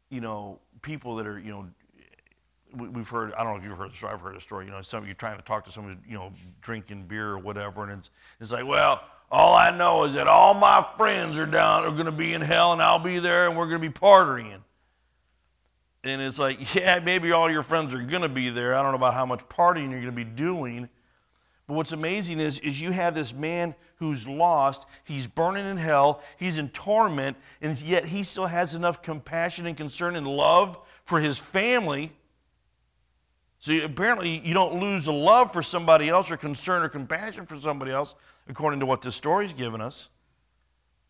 you 0.10 0.22
know, 0.22 0.60
people 0.82 1.16
that 1.18 1.28
are, 1.28 1.40
you 1.40 1.52
know, 1.52 1.68
we've 2.76 3.10
heard, 3.10 3.34
I 3.34 3.44
don't 3.44 3.54
know 3.54 3.60
if 3.60 3.64
you've 3.64 3.78
heard 3.78 3.92
this, 3.92 4.04
I've 4.04 4.22
heard 4.22 4.36
a 4.36 4.42
story, 4.42 4.66
you 4.66 4.72
know, 4.72 4.82
some, 4.82 5.06
you're 5.06 5.16
trying 5.16 5.38
to 5.38 5.44
talk 5.44 5.66
to 5.66 5.72
somebody, 5.72 5.98
you 6.08 6.16
know, 6.16 6.32
drinking 6.62 7.06
beer 7.06 7.30
or 7.30 7.40
whatever, 7.40 7.84
and 7.84 8.00
it's, 8.00 8.10
it's 8.40 8.52
like, 8.52 8.66
well, 8.66 9.02
all 9.32 9.56
I 9.56 9.76
know 9.76 10.04
is 10.06 10.14
that 10.16 10.28
all 10.28 10.54
my 10.54 10.86
friends 10.98 11.38
are 11.38 11.46
down, 11.46 11.84
are 11.84 11.92
going 11.92 12.06
to 12.06 12.12
be 12.12 12.34
in 12.34 12.42
hell, 12.42 12.74
and 12.74 12.82
I'll 12.82 13.00
be 13.00 13.20
there, 13.20 13.48
and 13.48 13.58
we're 13.58 13.68
going 13.68 13.82
to 13.82 13.88
be 13.88 13.94
partying. 13.94 14.60
And 16.04 16.22
it's 16.22 16.40
like, 16.40 16.74
yeah, 16.76 17.00
maybe 17.00 17.32
all 17.32 17.50
your 17.52 17.64
friends 17.64 17.94
are 17.94 18.02
going 18.02 18.22
to 18.22 18.30
be 18.30 18.50
there. 18.50 18.76
I 18.76 18.82
don't 18.82 18.92
know 18.92 18.98
about 18.98 19.14
how 19.14 19.26
much 19.26 19.48
partying 19.50 19.92
you're 19.92 20.02
going 20.02 20.06
to 20.06 20.12
be 20.12 20.24
doing. 20.24 20.90
But 21.70 21.76
what's 21.76 21.92
amazing 21.92 22.40
is, 22.40 22.58
is 22.60 22.82
you 22.82 22.90
have 22.90 23.14
this 23.14 23.32
man 23.32 23.76
who's 23.98 24.28
lost, 24.28 24.88
he's 25.04 25.28
burning 25.28 25.68
in 25.68 25.78
hell, 25.78 26.24
he's 26.38 26.58
in 26.58 26.70
torment, 26.70 27.38
and 27.62 27.80
yet 27.84 28.06
he 28.06 28.24
still 28.24 28.48
has 28.48 28.74
enough 28.74 29.04
compassion 29.04 29.68
and 29.68 29.78
concern 29.78 30.16
and 30.16 30.28
love 30.28 30.80
for 31.04 31.20
his 31.20 31.38
family. 31.38 32.12
So 33.60 33.86
apparently, 33.86 34.42
you 34.44 34.56
don't 34.56 34.80
lose 34.82 35.06
a 35.06 35.12
love 35.12 35.54
for 35.54 35.62
somebody 35.62 36.10
else 36.10 36.32
or 36.32 36.38
concern 36.38 36.82
or 36.82 36.90
compassion 36.90 37.46
for 37.46 37.60
somebody 37.60 37.92
else, 37.92 38.16
according 38.48 38.80
to 38.80 38.88
what 38.88 39.04
this 39.04 39.16
story's 39.16 39.54
given 39.54 39.80
us. 39.80 40.10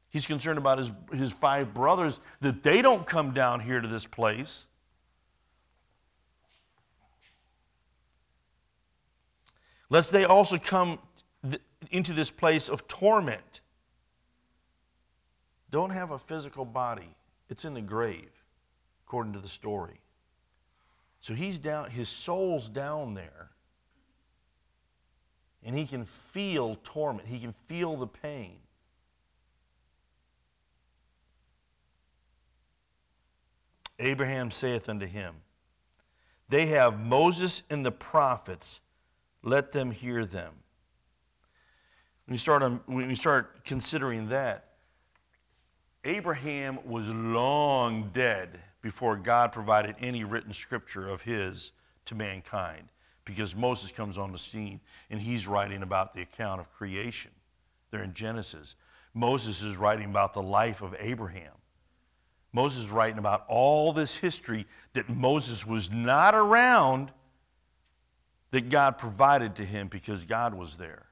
He's 0.09 0.27
concerned 0.27 0.57
about 0.57 0.77
his, 0.77 0.91
his 1.13 1.31
five 1.31 1.73
brothers 1.73 2.19
that 2.41 2.63
they 2.63 2.81
don't 2.81 3.05
come 3.05 3.31
down 3.31 3.61
here 3.61 3.79
to 3.79 3.87
this 3.87 4.05
place. 4.05 4.65
Lest 9.89 10.11
they 10.11 10.25
also 10.25 10.57
come 10.57 10.99
into 11.91 12.13
this 12.13 12.29
place 12.29 12.69
of 12.69 12.87
torment. 12.87 13.61
Don't 15.71 15.91
have 15.91 16.11
a 16.11 16.19
physical 16.19 16.65
body, 16.65 17.15
it's 17.49 17.65
in 17.65 17.73
the 17.73 17.81
grave, 17.81 18.31
according 19.05 19.33
to 19.33 19.39
the 19.39 19.49
story. 19.49 19.99
So 21.21 21.33
he's 21.33 21.59
down, 21.59 21.89
his 21.89 22.09
soul's 22.09 22.69
down 22.69 23.13
there. 23.13 23.49
And 25.63 25.75
he 25.75 25.85
can 25.85 26.05
feel 26.05 26.77
torment. 26.83 27.27
He 27.27 27.39
can 27.39 27.53
feel 27.67 27.97
the 27.97 28.07
pain. 28.07 28.55
Abraham 33.99 34.49
saith 34.49 34.87
unto 34.87 35.05
him, 35.05 35.35
They 36.47 36.67
have 36.67 36.97
Moses 36.97 37.63
and 37.69 37.85
the 37.85 37.91
prophets 37.91 38.79
let 39.43 39.71
them 39.71 39.91
hear 39.91 40.25
them. 40.25 40.53
When 42.25 42.33
you 42.33 42.39
start, 42.39 42.61
on, 42.61 42.81
when 42.85 43.09
you 43.09 43.15
start 43.15 43.65
considering 43.65 44.29
that, 44.29 44.65
Abraham 46.03 46.79
was 46.85 47.07
long 47.09 48.11
dead 48.13 48.59
before 48.81 49.15
God 49.17 49.51
provided 49.51 49.95
any 49.99 50.23
written 50.23 50.53
scripture 50.53 51.09
of 51.09 51.21
his 51.21 51.71
to 52.05 52.15
mankind 52.15 52.89
because 53.25 53.55
Moses 53.55 53.91
comes 53.91 54.17
on 54.17 54.31
the 54.31 54.37
scene 54.37 54.79
and 55.09 55.19
he's 55.21 55.47
writing 55.47 55.83
about 55.83 56.13
the 56.13 56.21
account 56.21 56.61
of 56.61 56.71
creation. 56.73 57.31
They're 57.91 58.03
in 58.03 58.13
Genesis. 58.13 58.75
Moses 59.13 59.61
is 59.61 59.75
writing 59.75 60.05
about 60.05 60.33
the 60.33 60.41
life 60.41 60.81
of 60.81 60.95
Abraham. 60.99 61.53
Moses 62.53 62.85
is 62.85 62.89
writing 62.89 63.19
about 63.19 63.45
all 63.47 63.93
this 63.93 64.15
history 64.15 64.65
that 64.93 65.09
Moses 65.09 65.65
was 65.65 65.91
not 65.91 66.33
around 66.33 67.11
that 68.51 68.69
God 68.69 68.97
provided 68.97 69.55
to 69.57 69.65
him 69.65 69.87
because 69.87 70.25
God 70.25 70.53
was 70.53 70.77
there. 70.77 71.05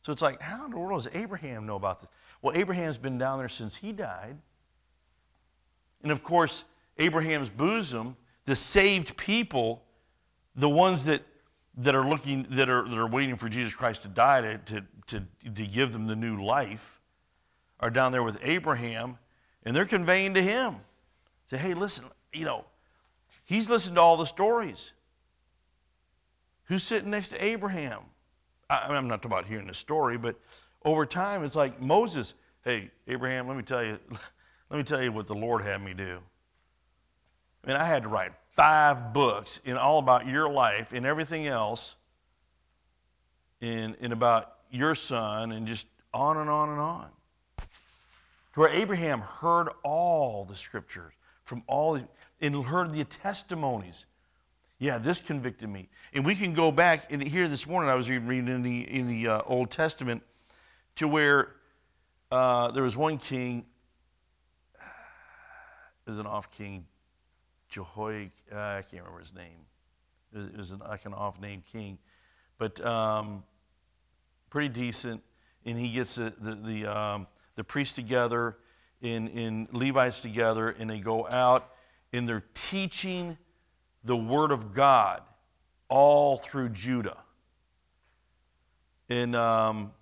So 0.00 0.12
it's 0.12 0.22
like, 0.22 0.40
how 0.40 0.64
in 0.64 0.70
the 0.70 0.78
world 0.78 1.02
does 1.04 1.14
Abraham 1.14 1.66
know 1.66 1.76
about 1.76 2.00
this? 2.00 2.08
Well, 2.40 2.56
Abraham's 2.56 2.98
been 2.98 3.18
down 3.18 3.38
there 3.38 3.48
since 3.48 3.76
he 3.76 3.92
died. 3.92 4.36
And 6.02 6.10
of 6.10 6.22
course, 6.22 6.64
Abraham's 6.98 7.50
bosom, 7.50 8.16
the 8.44 8.56
saved 8.56 9.16
people, 9.16 9.84
the 10.56 10.68
ones 10.68 11.04
that, 11.04 11.22
that 11.78 11.94
are 11.94 12.06
looking, 12.08 12.46
that 12.50 12.68
are, 12.68 12.88
that 12.88 12.98
are 12.98 13.06
waiting 13.06 13.36
for 13.36 13.48
Jesus 13.48 13.74
Christ 13.74 14.02
to 14.02 14.08
die 14.08 14.40
to, 14.40 14.58
to, 14.58 14.84
to, 15.06 15.22
to 15.54 15.66
give 15.66 15.92
them 15.92 16.06
the 16.06 16.16
new 16.16 16.44
life, 16.44 17.00
are 17.78 17.90
down 17.90 18.12
there 18.12 18.22
with 18.22 18.38
Abraham, 18.42 19.18
and 19.64 19.74
they're 19.74 19.84
conveying 19.84 20.34
to 20.34 20.42
him. 20.42 20.76
Say, 21.50 21.58
hey, 21.58 21.74
listen, 21.74 22.06
you 22.32 22.44
know, 22.44 22.64
he's 23.44 23.70
listened 23.70 23.96
to 23.96 24.02
all 24.02 24.16
the 24.16 24.24
stories. 24.26 24.92
Who's 26.72 26.84
sitting 26.84 27.10
next 27.10 27.28
to 27.28 27.44
Abraham? 27.44 28.00
I, 28.70 28.96
am 28.96 29.06
not 29.06 29.16
talking 29.20 29.30
about 29.30 29.44
hearing 29.44 29.66
the 29.66 29.74
story, 29.74 30.16
but 30.16 30.40
over 30.86 31.04
time, 31.04 31.44
it's 31.44 31.54
like 31.54 31.82
Moses. 31.82 32.32
Hey, 32.64 32.90
Abraham, 33.06 33.46
let 33.46 33.58
me 33.58 33.62
tell 33.62 33.84
you, 33.84 33.98
let 34.70 34.78
me 34.78 34.82
tell 34.82 35.02
you 35.02 35.12
what 35.12 35.26
the 35.26 35.34
Lord 35.34 35.62
had 35.62 35.84
me 35.84 35.92
do. 35.92 36.18
I 37.62 37.66
mean, 37.66 37.76
I 37.76 37.84
had 37.84 38.04
to 38.04 38.08
write 38.08 38.32
five 38.56 39.12
books 39.12 39.60
in 39.66 39.76
all 39.76 39.98
about 39.98 40.26
your 40.26 40.48
life 40.48 40.94
and 40.94 41.04
everything 41.04 41.46
else, 41.46 41.94
in, 43.60 43.94
in 44.00 44.12
about 44.12 44.54
your 44.70 44.94
son, 44.94 45.52
and 45.52 45.66
just 45.66 45.86
on 46.14 46.38
and 46.38 46.48
on 46.48 46.70
and 46.70 46.80
on. 46.80 47.08
To 47.58 48.60
where 48.60 48.70
Abraham 48.70 49.20
heard 49.20 49.68
all 49.82 50.46
the 50.46 50.56
scriptures 50.56 51.12
from 51.44 51.64
all 51.66 51.92
the, 51.92 52.08
and 52.40 52.64
heard 52.64 52.94
the 52.94 53.04
testimonies 53.04 54.06
yeah, 54.82 54.98
this 54.98 55.20
convicted 55.20 55.68
me. 55.68 55.88
And 56.12 56.26
we 56.26 56.34
can 56.34 56.52
go 56.52 56.72
back 56.72 57.12
and 57.12 57.22
here 57.22 57.46
this 57.46 57.68
morning 57.68 57.88
I 57.88 57.94
was 57.94 58.10
reading 58.10 58.48
in 58.48 58.62
the 58.62 58.80
in 58.80 59.06
the 59.06 59.28
uh, 59.28 59.42
Old 59.46 59.70
Testament 59.70 60.24
to 60.96 61.06
where 61.06 61.54
uh, 62.32 62.72
there 62.72 62.82
was 62.82 62.96
one 62.96 63.16
king, 63.16 63.64
is 66.08 66.18
an 66.18 66.26
off 66.26 66.50
king, 66.50 66.84
Jehoiak. 67.68 68.32
Uh, 68.52 68.58
I 68.58 68.82
can't 68.82 69.04
remember 69.04 69.20
his 69.20 69.32
name. 69.32 69.66
It 70.34 70.38
was, 70.38 70.46
it 70.48 70.56
was 70.56 70.70
an, 70.72 70.80
like 70.80 71.04
an 71.04 71.14
off 71.14 71.40
named 71.40 71.62
king, 71.70 71.96
but 72.58 72.84
um, 72.84 73.44
pretty 74.50 74.68
decent. 74.68 75.22
And 75.64 75.78
he 75.78 75.92
gets 75.92 76.16
the 76.16 76.32
the 76.40 76.54
the, 76.56 76.86
um, 76.86 77.28
the 77.54 77.62
priests 77.62 77.94
together, 77.94 78.56
in 79.00 79.28
in 79.28 79.68
Levites 79.70 80.18
together, 80.18 80.70
and 80.70 80.90
they 80.90 80.98
go 80.98 81.28
out 81.28 81.70
and 82.12 82.28
they're 82.28 82.44
teaching 82.52 83.38
the 84.04 84.16
Word 84.16 84.50
of 84.50 84.72
God 84.74 85.22
all 85.88 86.38
through 86.38 86.70
Judah. 86.70 87.18
And 89.08 89.36
um, 89.36 89.92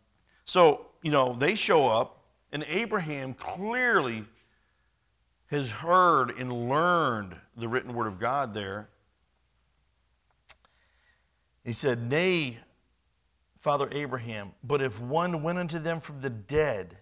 so, 0.45 0.87
you 1.03 1.11
know, 1.11 1.35
they 1.39 1.55
show 1.55 1.89
up, 1.89 2.23
and 2.53 2.65
Abraham 2.69 3.35
clearly 3.35 4.25
has 5.47 5.71
heard 5.71 6.31
and 6.39 6.69
learned 6.69 7.35
the 7.57 7.69
written 7.69 7.93
Word 7.93 8.07
of 8.07 8.21
God 8.21 8.55
there. 8.55 8.89
He 11.65 11.73
said, 11.73 12.09
Nay, 12.09 12.59
Father 13.61 13.89
Abraham, 13.93 14.53
but 14.65 14.81
if 14.81 15.01
one 15.01 15.43
went 15.43 15.59
unto 15.59 15.79
them 15.79 16.01
from 16.01 16.21
the 16.21 16.31
dead, 16.31 16.97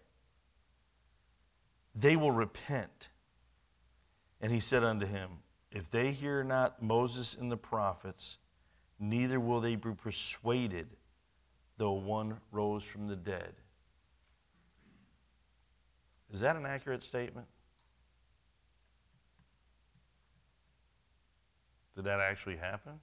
they 1.95 2.17
will 2.17 2.33
repent. 2.33 3.11
And 4.41 4.51
he 4.51 4.61
said 4.61 4.83
unto 4.83 5.07
him, 5.07 5.31
if 5.71 5.91
they 5.91 6.13
hear 6.13 6.43
not 6.43 6.83
Moses 6.83 7.35
and 7.35 7.51
the 7.51 7.57
prophets, 7.57 8.39
neither 8.99 9.39
will 9.39 9.61
they 9.61 9.77
be 9.77 9.93
persuaded, 9.93 10.89
though 11.77 11.93
one 11.93 12.39
rose 12.51 12.85
from 12.85 13.07
the 13.07 13.17
dead. 13.17 13.53
Is 16.31 16.41
that 16.41 16.57
an 16.57 16.67
accurate 16.67 17.03
statement? 17.03 17.47
Did 21.97 22.05
that 22.05 22.21
actually 22.21 22.57
happen? 22.57 23.01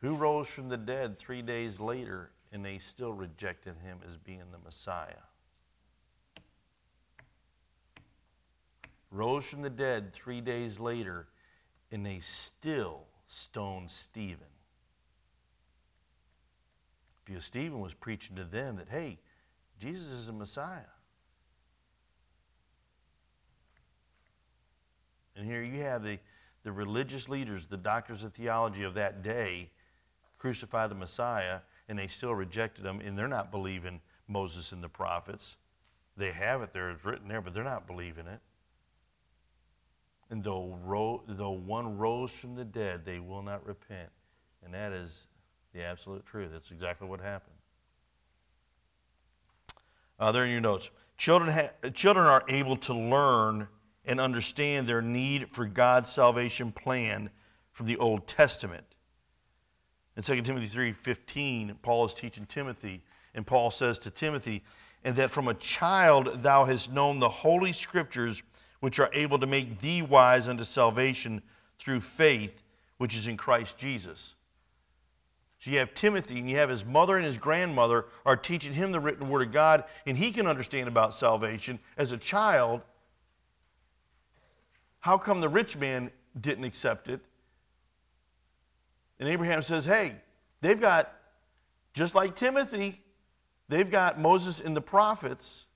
Who 0.00 0.16
rose 0.16 0.48
from 0.48 0.68
the 0.68 0.76
dead 0.76 1.16
three 1.16 1.42
days 1.42 1.78
later 1.78 2.32
and 2.52 2.64
they 2.64 2.78
still 2.78 3.12
rejected 3.12 3.76
him 3.82 4.00
as 4.06 4.16
being 4.16 4.42
the 4.50 4.58
Messiah? 4.58 5.22
Rose 9.12 9.48
from 9.48 9.62
the 9.62 9.70
dead 9.70 10.12
three 10.12 10.40
days 10.40 10.80
later, 10.80 11.28
and 11.92 12.04
they 12.04 12.18
still 12.18 13.02
stoned 13.26 13.90
Stephen. 13.90 14.46
Because 17.24 17.44
Stephen 17.44 17.80
was 17.80 17.94
preaching 17.94 18.34
to 18.36 18.44
them 18.44 18.76
that, 18.76 18.88
hey, 18.88 19.18
Jesus 19.78 20.08
is 20.08 20.28
a 20.28 20.32
Messiah. 20.32 20.80
And 25.36 25.46
here 25.46 25.62
you 25.62 25.82
have 25.82 26.02
the, 26.02 26.18
the 26.64 26.72
religious 26.72 27.28
leaders, 27.28 27.66
the 27.66 27.76
doctors 27.76 28.24
of 28.24 28.32
theology 28.32 28.82
of 28.82 28.94
that 28.94 29.22
day, 29.22 29.70
crucify 30.38 30.86
the 30.86 30.94
Messiah, 30.94 31.60
and 31.88 31.98
they 31.98 32.06
still 32.06 32.34
rejected 32.34 32.84
him, 32.84 33.00
and 33.00 33.16
they're 33.16 33.28
not 33.28 33.50
believing 33.50 34.00
Moses 34.26 34.72
and 34.72 34.82
the 34.82 34.88
prophets. 34.88 35.56
They 36.16 36.32
have 36.32 36.62
it 36.62 36.72
there, 36.72 36.90
it's 36.90 37.04
written 37.04 37.28
there, 37.28 37.40
but 37.40 37.54
they're 37.54 37.64
not 37.64 37.86
believing 37.86 38.26
it. 38.26 38.40
And 40.32 40.42
though, 40.42 40.78
ro- 40.86 41.22
though 41.28 41.50
one 41.50 41.98
rose 41.98 42.32
from 42.32 42.54
the 42.54 42.64
dead, 42.64 43.04
they 43.04 43.20
will 43.20 43.42
not 43.42 43.66
repent. 43.66 44.08
And 44.64 44.72
that 44.72 44.90
is 44.90 45.26
the 45.74 45.82
absolute 45.82 46.24
truth. 46.24 46.48
That's 46.50 46.70
exactly 46.70 47.06
what 47.06 47.20
happened. 47.20 47.54
Uh, 50.18 50.32
there 50.32 50.46
in 50.46 50.50
your 50.50 50.62
notes. 50.62 50.88
Children, 51.18 51.52
ha- 51.52 51.90
children 51.90 52.24
are 52.24 52.42
able 52.48 52.76
to 52.76 52.94
learn 52.94 53.68
and 54.06 54.18
understand 54.18 54.86
their 54.86 55.02
need 55.02 55.50
for 55.50 55.66
God's 55.66 56.10
salvation 56.10 56.72
plan 56.72 57.28
from 57.70 57.84
the 57.84 57.98
Old 57.98 58.26
Testament. 58.26 58.86
In 60.16 60.22
2 60.22 60.46
Timothy 60.46 60.66
3:15, 60.66 61.74
Paul 61.82 62.06
is 62.06 62.14
teaching 62.14 62.46
Timothy, 62.46 63.04
and 63.34 63.46
Paul 63.46 63.70
says 63.70 63.98
to 63.98 64.10
Timothy, 64.10 64.64
"And 65.04 65.14
that 65.16 65.30
from 65.30 65.46
a 65.46 65.54
child 65.54 66.42
thou 66.42 66.64
hast 66.64 66.90
known 66.90 67.18
the 67.18 67.28
holy 67.28 67.74
scriptures 67.74 68.42
which 68.82 68.98
are 68.98 69.08
able 69.12 69.38
to 69.38 69.46
make 69.46 69.80
thee 69.80 70.02
wise 70.02 70.48
unto 70.48 70.64
salvation 70.64 71.40
through 71.78 72.00
faith 72.00 72.64
which 72.98 73.14
is 73.14 73.28
in 73.28 73.36
Christ 73.36 73.78
Jesus. 73.78 74.34
So 75.60 75.70
you 75.70 75.78
have 75.78 75.94
Timothy, 75.94 76.40
and 76.40 76.50
you 76.50 76.56
have 76.56 76.68
his 76.68 76.84
mother 76.84 77.16
and 77.16 77.24
his 77.24 77.38
grandmother 77.38 78.06
are 78.26 78.36
teaching 78.36 78.72
him 78.72 78.90
the 78.90 78.98
written 78.98 79.28
word 79.28 79.46
of 79.46 79.52
God, 79.52 79.84
and 80.04 80.18
he 80.18 80.32
can 80.32 80.48
understand 80.48 80.88
about 80.88 81.14
salvation 81.14 81.78
as 81.96 82.10
a 82.10 82.16
child. 82.16 82.80
How 84.98 85.16
come 85.16 85.40
the 85.40 85.48
rich 85.48 85.76
man 85.76 86.10
didn't 86.40 86.64
accept 86.64 87.08
it? 87.08 87.20
And 89.20 89.28
Abraham 89.28 89.62
says, 89.62 89.84
Hey, 89.84 90.16
they've 90.60 90.80
got, 90.80 91.12
just 91.94 92.16
like 92.16 92.34
Timothy, 92.34 93.00
they've 93.68 93.88
got 93.88 94.18
Moses 94.18 94.58
and 94.58 94.76
the 94.76 94.80
prophets. 94.80 95.66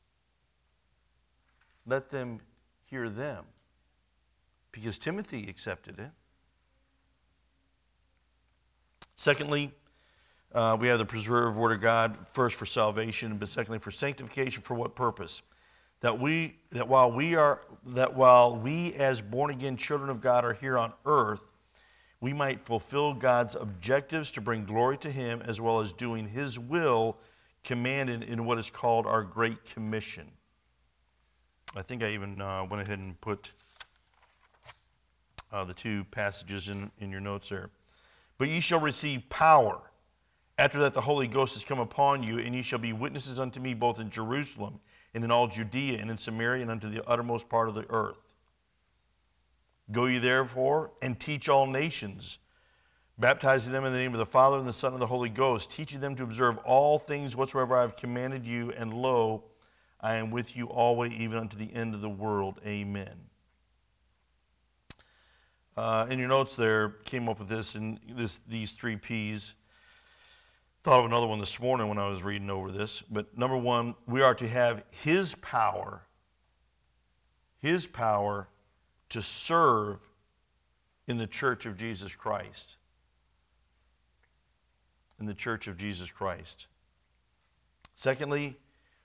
Let 1.86 2.10
them 2.10 2.40
hear 2.86 3.08
them 3.08 3.44
because 4.72 4.98
Timothy 4.98 5.48
accepted 5.48 5.98
it. 5.98 6.10
Secondly, 9.16 9.72
uh, 10.54 10.76
we 10.78 10.88
have 10.88 10.98
the 10.98 11.04
preserved 11.04 11.56
Word 11.56 11.72
of 11.72 11.80
God, 11.80 12.16
first 12.32 12.56
for 12.56 12.66
salvation, 12.66 13.36
but 13.36 13.48
secondly 13.48 13.78
for 13.78 13.90
sanctification. 13.90 14.62
For 14.62 14.74
what 14.74 14.94
purpose? 14.94 15.42
That 16.00 16.18
we 16.18 16.56
that 16.70 16.86
while 16.86 17.10
we 17.10 17.34
are 17.34 17.62
that 17.86 18.14
while 18.14 18.56
we 18.56 18.94
as 18.94 19.20
born 19.20 19.50
again 19.50 19.76
children 19.76 20.10
of 20.10 20.20
God 20.20 20.44
are 20.44 20.52
here 20.52 20.78
on 20.78 20.92
earth, 21.04 21.42
we 22.20 22.32
might 22.32 22.64
fulfill 22.64 23.14
God's 23.14 23.54
objectives 23.54 24.30
to 24.32 24.40
bring 24.40 24.64
glory 24.64 24.98
to 24.98 25.10
Him, 25.10 25.42
as 25.44 25.60
well 25.60 25.80
as 25.80 25.92
doing 25.92 26.28
His 26.28 26.58
will 26.58 27.16
commanded 27.64 28.22
in 28.22 28.44
what 28.44 28.58
is 28.58 28.70
called 28.70 29.06
our 29.06 29.22
Great 29.22 29.64
Commission. 29.64 30.30
I 31.76 31.82
think 31.82 32.02
I 32.02 32.08
even 32.08 32.40
uh, 32.40 32.64
went 32.64 32.82
ahead 32.82 32.98
and 32.98 33.20
put 33.20 33.52
uh, 35.52 35.64
the 35.64 35.74
two 35.74 36.04
passages 36.10 36.70
in, 36.70 36.90
in 37.00 37.10
your 37.10 37.20
notes 37.20 37.50
there. 37.50 37.68
But 38.38 38.48
ye 38.48 38.60
shall 38.60 38.80
receive 38.80 39.28
power. 39.28 39.80
After 40.58 40.78
that, 40.80 40.94
the 40.94 41.02
Holy 41.02 41.26
Ghost 41.26 41.54
has 41.54 41.64
come 41.64 41.78
upon 41.78 42.22
you, 42.22 42.38
and 42.38 42.54
ye 42.54 42.62
shall 42.62 42.78
be 42.78 42.94
witnesses 42.94 43.38
unto 43.38 43.60
me 43.60 43.74
both 43.74 44.00
in 44.00 44.08
Jerusalem 44.08 44.80
and 45.14 45.22
in 45.22 45.30
all 45.30 45.48
Judea 45.48 45.98
and 46.00 46.10
in 46.10 46.16
Samaria 46.16 46.62
and 46.62 46.70
unto 46.70 46.88
the 46.88 47.06
uttermost 47.06 47.48
part 47.48 47.68
of 47.68 47.74
the 47.74 47.84
earth. 47.90 48.16
Go 49.92 50.06
ye 50.06 50.18
therefore 50.18 50.92
and 51.02 51.20
teach 51.20 51.48
all 51.50 51.66
nations, 51.66 52.38
baptizing 53.18 53.72
them 53.72 53.84
in 53.84 53.92
the 53.92 53.98
name 53.98 54.14
of 54.14 54.18
the 54.18 54.26
Father 54.26 54.56
and 54.56 54.66
the 54.66 54.72
Son 54.72 54.94
and 54.94 55.02
the 55.02 55.06
Holy 55.06 55.28
Ghost, 55.28 55.70
teaching 55.70 56.00
them 56.00 56.16
to 56.16 56.22
observe 56.22 56.56
all 56.58 56.98
things 56.98 57.36
whatsoever 57.36 57.76
I 57.76 57.82
have 57.82 57.96
commanded 57.96 58.46
you, 58.46 58.72
and 58.72 58.94
lo, 58.94 59.44
I 60.06 60.18
am 60.18 60.30
with 60.30 60.56
you 60.56 60.66
always, 60.66 61.12
even 61.14 61.36
unto 61.36 61.58
the 61.58 61.74
end 61.74 61.92
of 61.92 62.00
the 62.00 62.08
world. 62.08 62.60
Amen. 62.64 63.16
Uh, 65.76 66.06
in 66.08 66.20
your 66.20 66.28
notes 66.28 66.54
there, 66.54 66.90
came 67.04 67.28
up 67.28 67.40
with 67.40 67.48
this 67.48 67.74
and 67.74 67.98
this, 68.10 68.38
these 68.46 68.74
three 68.74 68.94
P's. 68.94 69.56
thought 70.84 71.00
of 71.00 71.06
another 71.06 71.26
one 71.26 71.40
this 71.40 71.58
morning 71.58 71.88
when 71.88 71.98
I 71.98 72.06
was 72.06 72.22
reading 72.22 72.50
over 72.50 72.70
this. 72.70 73.02
But 73.02 73.36
number 73.36 73.56
one, 73.56 73.96
we 74.06 74.22
are 74.22 74.36
to 74.36 74.46
have 74.46 74.84
His 74.92 75.34
power, 75.34 76.02
His 77.58 77.88
power 77.88 78.46
to 79.08 79.20
serve 79.20 79.98
in 81.08 81.16
the 81.16 81.26
church 81.26 81.66
of 81.66 81.76
Jesus 81.76 82.14
Christ. 82.14 82.76
In 85.18 85.26
the 85.26 85.34
church 85.34 85.66
of 85.66 85.76
Jesus 85.76 86.12
Christ. 86.12 86.68
Secondly, 87.96 88.56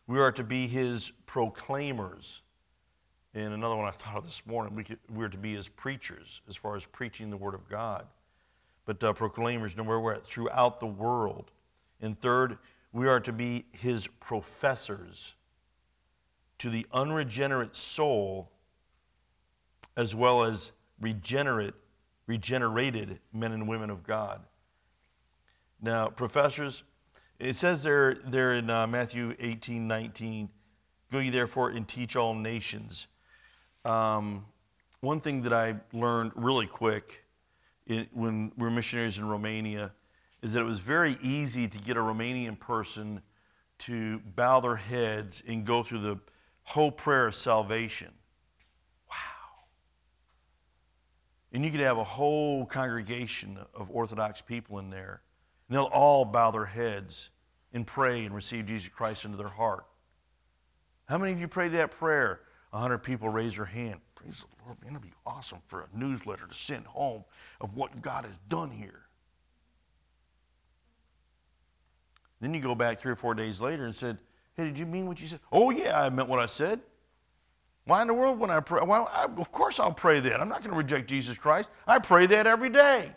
we 0.08 0.20
are 0.20 0.32
to 0.32 0.44
be 0.44 0.68
His 0.68 1.12
proclaimers. 1.26 2.42
And 3.34 3.54
another 3.54 3.76
one 3.76 3.88
I 3.88 3.92
thought 3.92 4.18
of 4.18 4.26
this 4.26 4.46
morning, 4.46 4.76
we, 4.76 4.84
could, 4.84 5.00
we 5.14 5.24
are 5.24 5.30
to 5.30 5.38
be 5.38 5.56
His 5.56 5.70
preachers 5.70 6.42
as 6.50 6.56
far 6.56 6.76
as 6.76 6.86
preaching 6.86 7.30
the 7.30 7.38
Word 7.38 7.54
of 7.54 7.68
God. 7.70 8.06
But 8.86 9.04
uh, 9.04 9.14
proclaimers, 9.14 9.78
no 9.78 9.84
matter 9.84 10.00
where, 10.00 10.18
throughout 10.18 10.80
the 10.80 10.88
world. 10.88 11.52
And 12.02 12.20
third, 12.20 12.58
we 12.94 13.08
are 13.08 13.20
to 13.22 13.32
be 13.32 13.66
his 13.72 14.08
professors 14.08 15.34
to 16.58 16.70
the 16.70 16.86
unregenerate 16.92 17.76
soul 17.76 18.52
as 19.98 20.16
well 20.16 20.44
as 20.44 20.72
regenerate, 21.00 21.74
regenerated 22.28 23.20
men 23.34 23.52
and 23.52 23.68
women 23.68 23.90
of 23.90 24.04
God. 24.04 24.42
Now, 25.82 26.08
professors, 26.08 26.84
it 27.42 27.56
says 27.56 27.82
there, 27.82 28.14
there 28.26 28.54
in 28.54 28.70
uh, 28.70 28.86
Matthew 28.86 29.36
18, 29.40 29.88
19, 29.88 30.50
go 31.12 31.18
ye 31.18 31.32
therefore 31.32 31.70
and 31.72 31.88
teach 31.88 32.16
all 32.16 32.36
nations. 32.36 33.08
Um, 33.84 34.46
one 35.00 35.20
thing 35.22 35.42
that 35.42 35.54
I 35.54 35.76
learned 35.92 36.34
really 36.36 36.68
quick 36.68 37.24
in, 37.88 38.08
when 38.14 38.52
we 38.56 38.64
were 38.64 38.70
missionaries 38.70 39.18
in 39.18 39.28
Romania 39.28 39.92
is 40.44 40.54
that 40.54 40.62
it 40.62 40.66
was 40.66 40.78
very 40.78 41.18
easy 41.22 41.68
to 41.68 41.80
get 41.80 41.98
a 41.98 42.00
Romanian 42.00 42.60
person 42.60 43.22
to 43.80 44.20
bow 44.20 44.60
their 44.60 44.76
heads 44.76 45.42
and 45.48 45.66
go 45.66 45.82
through 45.82 46.00
the 46.00 46.20
whole 46.62 46.92
prayer 46.92 47.26
of 47.26 47.34
salvation. 47.34 48.12
Wow. 49.10 49.16
And 51.52 51.66
you 51.66 51.72
could 51.72 51.80
have 51.80 51.98
a 51.98 52.04
whole 52.04 52.68
congregation 52.68 53.58
of 53.74 53.90
Orthodox 53.90 54.42
people 54.42 54.78
in 54.78 54.92
there, 54.92 55.24
and 55.72 55.78
they'll 55.78 55.86
all 55.86 56.26
bow 56.26 56.52
their 56.52 56.66
heads 56.66 57.30
and 57.72 57.88
pray 57.88 58.26
and 58.26 58.36
receive 58.36 58.66
Jesus 58.66 58.90
Christ 58.90 59.24
into 59.24 59.38
their 59.38 59.48
heart. 59.48 59.86
How 61.06 61.18
many 61.18 61.32
of 61.32 61.40
you 61.40 61.48
prayed 61.48 61.72
that 61.72 61.92
prayer? 61.92 62.42
A 62.74 62.78
hundred 62.78 62.98
people 62.98 63.30
raise 63.30 63.56
their 63.56 63.64
hand. 63.64 64.02
Praise 64.14 64.42
the 64.42 64.66
Lord, 64.66 64.84
man, 64.84 64.92
it'd 64.92 65.02
be 65.02 65.14
awesome 65.26 65.60
for 65.68 65.80
a 65.84 65.98
newsletter 65.98 66.46
to 66.46 66.54
send 66.54 66.86
home 66.86 67.24
of 67.62 67.74
what 67.74 68.02
God 68.02 68.26
has 68.26 68.38
done 68.50 68.70
here. 68.70 69.04
Then 72.42 72.54
you 72.54 72.60
go 72.60 72.76
back 72.76 72.98
three 72.98 73.14
or 73.14 73.16
four 73.16 73.34
days 73.34 73.62
later 73.62 73.86
and 73.86 73.96
said, 73.96 74.18
Hey, 74.58 74.66
did 74.66 74.78
you 74.78 74.86
mean 74.86 75.06
what 75.06 75.22
you 75.22 75.28
said? 75.28 75.40
Oh, 75.54 75.70
yeah, 75.70 76.02
I 76.02 76.10
meant 76.10 76.28
what 76.28 76.40
I 76.40 76.48
said. 76.48 76.82
Why 77.86 78.02
in 78.02 78.10
the 78.10 78.14
world 78.14 78.40
would 78.40 78.50
I 78.50 78.60
pray? 78.60 78.82
Well, 78.84 79.10
I, 79.14 79.24
of 79.24 79.54
course 79.54 79.80
I'll 79.80 79.94
pray 79.94 80.20
that. 80.20 80.42
I'm 80.42 80.50
not 80.50 80.60
going 80.60 80.72
to 80.72 80.78
reject 80.78 81.08
Jesus 81.08 81.38
Christ. 81.38 81.70
I 81.88 81.98
pray 81.98 82.26
that 82.26 82.46
every 82.46 82.70
day. 82.70 83.14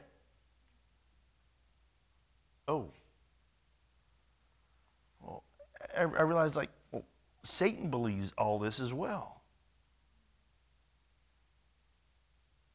Oh. 2.66 2.86
Well, 5.20 5.44
I, 5.96 6.02
I 6.02 6.22
realized, 6.22 6.56
like, 6.56 6.70
well, 6.92 7.04
Satan 7.42 7.90
believes 7.90 8.32
all 8.38 8.58
this 8.58 8.80
as 8.80 8.92
well. 8.92 9.42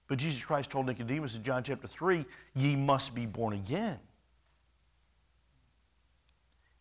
But 0.08 0.18
Jesus 0.18 0.44
Christ 0.44 0.72
told 0.72 0.88
Nicodemus 0.88 1.36
in 1.36 1.44
John 1.44 1.64
chapter 1.64 1.88
3, 1.88 2.26
ye 2.56 2.76
must 2.76 3.14
be 3.14 3.26
born 3.26 3.54
again 3.54 4.00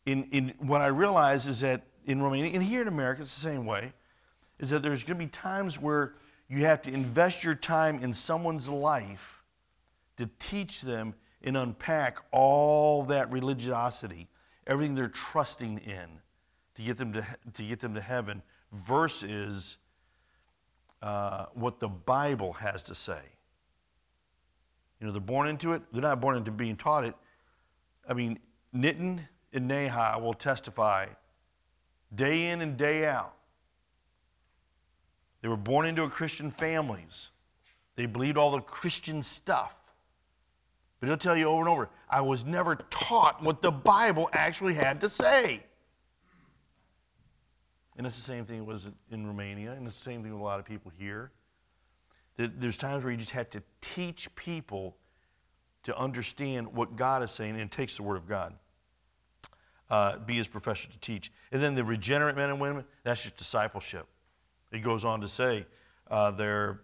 in, 0.08 0.24
in 0.30 0.54
what 0.58 0.80
I 0.80 0.86
realize 0.86 1.46
is 1.46 1.60
that 1.60 1.82
in 2.06 2.22
Romania, 2.22 2.52
and 2.54 2.62
here 2.62 2.80
in 2.80 2.88
America, 2.88 3.20
it's 3.20 3.34
the 3.34 3.48
same 3.48 3.66
way, 3.66 3.92
is 4.58 4.70
that 4.70 4.82
there's 4.82 5.04
going 5.04 5.18
to 5.18 5.24
be 5.24 5.30
times 5.30 5.78
where 5.78 6.14
you 6.48 6.64
have 6.64 6.80
to 6.82 6.92
invest 6.92 7.44
your 7.44 7.54
time 7.54 8.02
in 8.02 8.14
someone's 8.14 8.70
life 8.70 9.42
to 10.16 10.28
teach 10.38 10.80
them 10.80 11.14
and 11.42 11.56
unpack 11.56 12.18
all 12.32 13.04
that 13.04 13.30
religiosity, 13.30 14.28
everything 14.66 14.94
they're 14.94 15.08
trusting 15.08 15.78
in 15.78 16.20
to 16.74 16.82
get 16.82 16.96
them 16.96 17.12
to, 17.12 17.26
to, 17.54 17.62
get 17.62 17.80
them 17.80 17.94
to 17.94 18.00
heaven, 18.00 18.42
versus 18.72 19.78
uh, 21.02 21.46
what 21.54 21.80
the 21.80 21.88
Bible 21.88 22.52
has 22.54 22.82
to 22.84 22.94
say. 22.94 23.20
You 25.00 25.06
know, 25.06 25.12
they're 25.12 25.20
born 25.20 25.48
into 25.48 25.72
it, 25.72 25.82
they're 25.92 26.02
not 26.02 26.20
born 26.20 26.36
into 26.36 26.50
being 26.50 26.76
taught 26.76 27.04
it. 27.04 27.14
I 28.08 28.14
mean, 28.14 28.38
Nitin 28.74 29.20
and 29.52 29.70
Nahi 29.70 30.20
will 30.20 30.34
testify 30.34 31.06
day 32.14 32.50
in 32.50 32.60
and 32.60 32.76
day 32.76 33.06
out. 33.06 33.34
They 35.40 35.48
were 35.48 35.56
born 35.56 35.86
into 35.86 36.02
a 36.02 36.10
Christian 36.10 36.50
families. 36.50 37.28
They 37.96 38.06
believed 38.06 38.36
all 38.36 38.50
the 38.50 38.60
Christian 38.60 39.22
stuff. 39.22 39.76
But 41.00 41.08
he'll 41.08 41.16
tell 41.16 41.36
you 41.36 41.46
over 41.46 41.60
and 41.60 41.68
over, 41.68 41.90
I 42.10 42.20
was 42.20 42.44
never 42.44 42.76
taught 42.90 43.42
what 43.42 43.62
the 43.62 43.70
Bible 43.70 44.28
actually 44.32 44.74
had 44.74 45.00
to 45.02 45.08
say. 45.08 45.62
And 47.96 48.06
it's 48.06 48.16
the 48.16 48.22
same 48.22 48.44
thing 48.44 48.58
it 48.58 48.66
was 48.66 48.88
in 49.10 49.26
Romania, 49.26 49.72
and 49.72 49.86
it's 49.86 49.96
the 49.96 50.10
same 50.10 50.22
thing 50.22 50.32
with 50.32 50.40
a 50.40 50.44
lot 50.44 50.60
of 50.60 50.64
people 50.64 50.92
here. 50.96 51.32
There's 52.36 52.76
times 52.76 53.02
where 53.02 53.10
you 53.10 53.16
just 53.16 53.32
have 53.32 53.50
to 53.50 53.62
teach 53.80 54.32
people 54.36 54.96
to 55.82 55.96
understand 55.98 56.72
what 56.72 56.94
God 56.94 57.22
is 57.22 57.32
saying, 57.32 57.52
and 57.52 57.60
it 57.60 57.72
takes 57.72 57.96
the 57.96 58.02
Word 58.04 58.16
of 58.16 58.28
God 58.28 58.54
uh, 59.90 60.18
be 60.18 60.36
his 60.36 60.46
professor 60.46 60.88
to 60.88 60.98
teach. 60.98 61.32
And 61.50 61.62
then 61.62 61.74
the 61.74 61.84
regenerate 61.84 62.36
men 62.36 62.50
and 62.50 62.60
women, 62.60 62.84
that's 63.04 63.22
just 63.22 63.36
discipleship. 63.36 64.06
He 64.70 64.80
goes 64.80 65.04
on 65.04 65.20
to 65.22 65.28
say, 65.28 65.66
uh, 66.10 66.30
they're, 66.30 66.80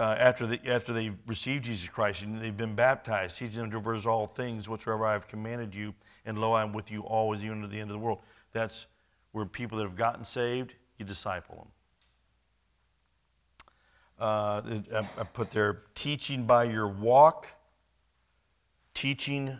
uh, 0.00 0.16
after, 0.18 0.46
the, 0.46 0.58
after 0.66 0.94
they 0.94 1.12
receive 1.26 1.60
Jesus 1.60 1.86
Christ 1.90 2.22
and 2.22 2.40
they've 2.40 2.56
been 2.56 2.74
baptized, 2.74 3.36
teaching 3.36 3.60
them 3.60 3.70
to 3.70 3.76
observe 3.76 4.06
all 4.06 4.26
things 4.26 4.66
whatsoever 4.66 5.04
I 5.04 5.12
have 5.12 5.28
commanded 5.28 5.74
you, 5.74 5.92
and 6.24 6.38
lo, 6.38 6.54
I 6.54 6.62
am 6.62 6.72
with 6.72 6.90
you 6.90 7.02
always, 7.02 7.44
even 7.44 7.60
to 7.60 7.68
the 7.68 7.78
end 7.78 7.90
of 7.90 7.94
the 7.94 7.98
world. 7.98 8.20
That's 8.52 8.86
where 9.32 9.44
people 9.44 9.76
that 9.76 9.84
have 9.84 9.96
gotten 9.96 10.24
saved, 10.24 10.74
you 10.96 11.04
disciple 11.04 11.68
them. 14.18 14.26
Uh, 14.26 15.02
I 15.18 15.24
put 15.24 15.50
there 15.50 15.82
teaching 15.94 16.44
by 16.44 16.64
your 16.64 16.88
walk, 16.88 17.48
teaching 18.94 19.54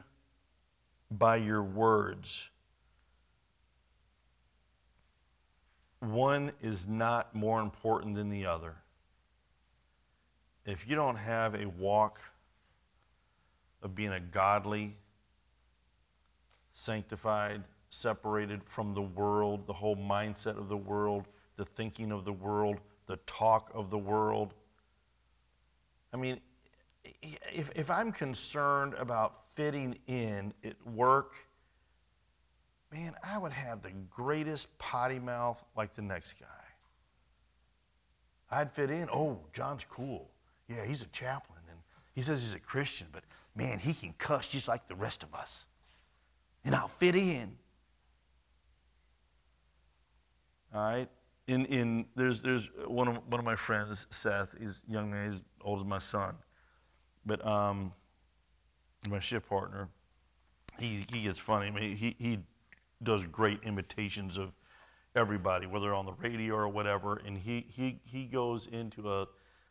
by 1.11 1.37
your 1.37 1.62
words. 1.62 2.48
One 6.00 6.53
is 6.62 6.88
not 6.88 7.35
more 7.35 7.61
important 7.61 8.14
than 8.14 8.31
the 8.31 8.46
other. 8.46 8.80
If 10.66 10.88
you 10.88 10.94
don't 10.94 11.16
have 11.16 11.55
a 11.55 11.66
walk 11.66 12.20
of 13.83 13.94
being 13.94 14.12
a 14.12 14.20
godly, 14.20 14.96
sanctified, 16.73 17.62
separated 17.88 18.62
from 18.64 18.94
the 18.94 19.03
world, 19.03 19.66
the 19.66 19.73
whole 19.73 19.96
mindset 19.96 20.57
of 20.59 20.68
the 20.68 20.77
world, 20.77 21.27
the 21.57 21.64
thinking 21.64 22.12
of 22.12 22.25
the 22.25 22.33
world, 22.33 22.79
the 23.07 23.16
talk 23.27 23.70
of 23.75 23.90
the 23.90 23.99
world. 23.99 24.55
I 26.12 26.16
mean, 26.16 26.40
if, 27.53 27.70
if 27.75 27.90
I'm 27.90 28.12
concerned 28.12 28.94
about 28.94 29.40
fitting 29.55 29.99
in 30.07 30.53
at 30.62 30.75
work, 30.87 31.35
man, 32.92 33.14
I 33.23 33.38
would 33.38 33.53
have 33.53 33.83
the 33.83 33.92
greatest 34.11 34.77
potty 34.79 35.18
mouth 35.18 35.62
like 35.77 35.94
the 35.94 36.03
next 36.03 36.35
guy. 36.38 36.46
I'd 38.51 38.73
fit 38.73 38.90
in. 38.90 39.09
Oh, 39.11 39.38
John's 39.53 39.85
cool. 39.85 40.29
Yeah, 40.70 40.85
he's 40.85 41.02
a 41.02 41.06
chaplain, 41.06 41.59
and 41.68 41.78
he 42.14 42.22
says 42.22 42.42
he's 42.42 42.54
a 42.54 42.61
Christian, 42.61 43.09
but 43.11 43.24
man, 43.56 43.80
he 43.80 43.92
can 43.92 44.14
cuss 44.18 44.46
just 44.46 44.68
like 44.68 44.87
the 44.87 44.94
rest 44.94 45.24
of 45.24 45.35
us. 45.35 45.66
And 46.64 46.74
I'll 46.74 46.88
fit 46.88 47.16
in. 47.16 47.56
All 50.72 50.80
right? 50.80 51.09
In, 51.48 51.64
in, 51.66 52.06
there's, 52.14 52.40
there's 52.40 52.70
one, 52.87 53.09
of, 53.09 53.16
one 53.26 53.40
of 53.40 53.44
my 53.44 53.56
friends, 53.56 54.06
Seth, 54.11 54.54
he's 54.61 54.83
young 54.87 55.11
man, 55.11 55.33
he's 55.33 55.42
old 55.62 55.80
as 55.80 55.87
my 55.87 55.98
son. 55.98 56.37
But 57.26 57.44
um, 57.44 57.92
my 59.09 59.18
ship 59.18 59.48
partner, 59.48 59.88
he, 60.78 61.04
he 61.12 61.22
gets 61.24 61.38
funny. 61.40 61.66
I 61.66 61.70
mean, 61.70 61.96
he, 61.96 62.14
he 62.18 62.38
does 63.02 63.24
great 63.26 63.61
imitations 63.64 64.38
of 64.38 64.52
everybody, 65.16 65.66
whether 65.66 65.92
on 65.92 66.06
the 66.06 66.12
radio 66.12 66.54
or 66.54 66.68
whatever. 66.68 67.20
And 67.26 67.37
he, 67.37 67.66
he, 67.68 67.98
he 68.04 68.26
goes 68.26 68.68
into 68.68 69.12
a 69.12 69.26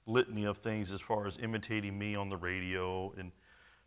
litany 0.10 0.46
of 0.46 0.58
things 0.58 0.92
as 0.92 1.00
far 1.02 1.28
as 1.28 1.38
imitating 1.38 1.98
me 1.98 2.16
on 2.16 2.30
the 2.30 2.38
radio 2.38 3.14
and 3.18 3.32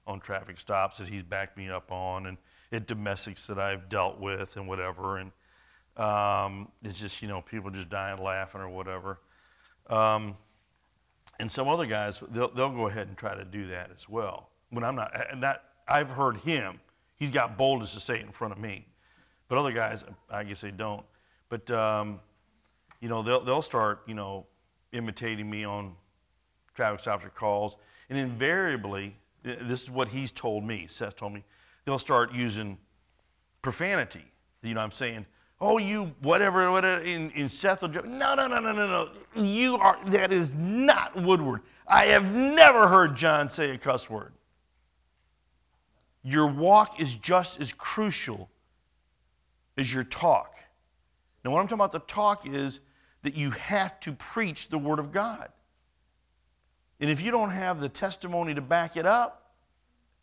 on 0.07 0.21
traffic 0.21 0.59
stops 0.59 0.99
that 0.99 1.09
he's 1.09 1.23
backed 1.23 1.57
me 1.57 1.69
up 1.69 1.93
on 1.93 2.27
and 2.27 2.39
at 2.73 2.87
domestics 2.87 3.47
that 3.47 3.59
I've 3.59 3.89
dealt 3.89 4.19
with 4.19 4.57
and 4.57 4.67
whatever. 4.67 5.19
And 5.19 5.33
um, 5.97 6.69
it's 6.83 6.99
just, 6.99 7.21
you 7.23 7.29
know, 7.29 7.43
people 7.43 7.71
just 7.71 7.89
dying 7.89 8.23
laughing 8.23 8.61
or 8.61 8.69
whatever. 8.69 9.21
Um, 9.89 10.37
and 11.39 11.51
some 11.51 11.69
other 11.69 11.87
guys, 11.87 12.23
they'll, 12.31 12.51
they'll 12.51 12.71
go 12.71 12.89
ahead 12.89 13.09
and 13.09 13.17
try 13.17 13.35
to 13.35 13.45
do 13.45 13.69
that 13.69 13.91
as 13.95 14.09
well 14.09 14.49
when 14.71 14.85
I'm 14.85 14.95
not, 14.95 15.13
and 15.31 15.43
that 15.43 15.65
I've 15.87 16.11
heard 16.11 16.39
him. 16.39 16.81
He's 17.17 17.31
got 17.31 17.57
boldness 17.57 17.95
to 17.95 18.01
say 18.01 18.17
it 18.17 18.23
in 18.23 18.33
front 18.33 18.53
of 18.53 18.59
me. 18.59 18.87
But 19.49 19.59
other 19.59 19.73
guys, 19.73 20.05
I 20.31 20.45
guess 20.45 20.63
they 20.63 20.71
don't. 20.71 21.05
But, 21.49 21.71
um, 21.71 22.21
you 23.01 23.09
know, 23.09 23.23
they'll, 23.23 23.45
they'll 23.45 23.63
start, 23.63 24.03
you 24.07 24.15
know, 24.15 24.47
imitating 24.93 25.49
me 25.49 25.65
on 25.65 25.95
traffic 26.75 27.27
or 27.27 27.31
calls. 27.31 27.77
And 28.11 28.19
invariably, 28.19 29.17
this 29.43 29.83
is 29.83 29.91
what 29.91 30.09
he's 30.09 30.33
told 30.33 30.65
me, 30.65 30.87
Seth 30.89 31.17
told 31.17 31.33
me, 31.33 31.45
they'll 31.85 31.99
start 31.99 32.33
using 32.33 32.79
profanity. 33.63 34.25
You 34.63 34.75
know, 34.75 34.81
I'm 34.81 34.91
saying, 34.91 35.27
oh, 35.61 35.79
you 35.79 36.13
whatever, 36.21 36.71
whatever, 36.71 37.03
in, 37.03 37.31
in 37.31 37.49
Seth 37.49 37.83
will 37.83 37.89
joke. 37.89 38.07
No, 38.07 38.35
no, 38.35 38.47
no, 38.47 38.61
no, 38.61 38.73
no, 38.73 38.87
no. 38.87 39.43
You 39.43 39.77
are, 39.77 39.99
that 40.07 40.33
is 40.33 40.55
not 40.55 41.21
Woodward. 41.21 41.63
I 41.87 42.07
have 42.07 42.35
never 42.35 42.89
heard 42.89 43.17
John 43.17 43.51
say 43.51 43.71
a 43.71 43.79
cuss 43.79 44.09
word. 44.09 44.33
Your 46.23 46.47
walk 46.47 47.01
is 47.01 47.17
just 47.17 47.61
as 47.61 47.73
crucial 47.73 48.49
as 49.77 49.93
your 49.93 50.05
talk. 50.05 50.57
Now, 51.45 51.51
what 51.51 51.61
I'm 51.61 51.67
talking 51.67 51.81
about 51.81 51.93
the 51.93 51.99
talk 52.01 52.47
is 52.47 52.81
that 53.23 53.37
you 53.37 53.51
have 53.51 53.99
to 54.01 54.13
preach 54.13 54.69
the 54.69 54.79
Word 54.79 54.99
of 54.99 55.11
God. 55.11 55.49
And 57.03 57.11
if 57.11 57.21
you 57.21 57.33
don't 57.33 57.51
have 57.51 57.81
the 57.81 57.89
testimony 57.89 58.55
to 58.55 58.61
back 58.61 58.97
it 58.97 59.05
up, 59.05 59.51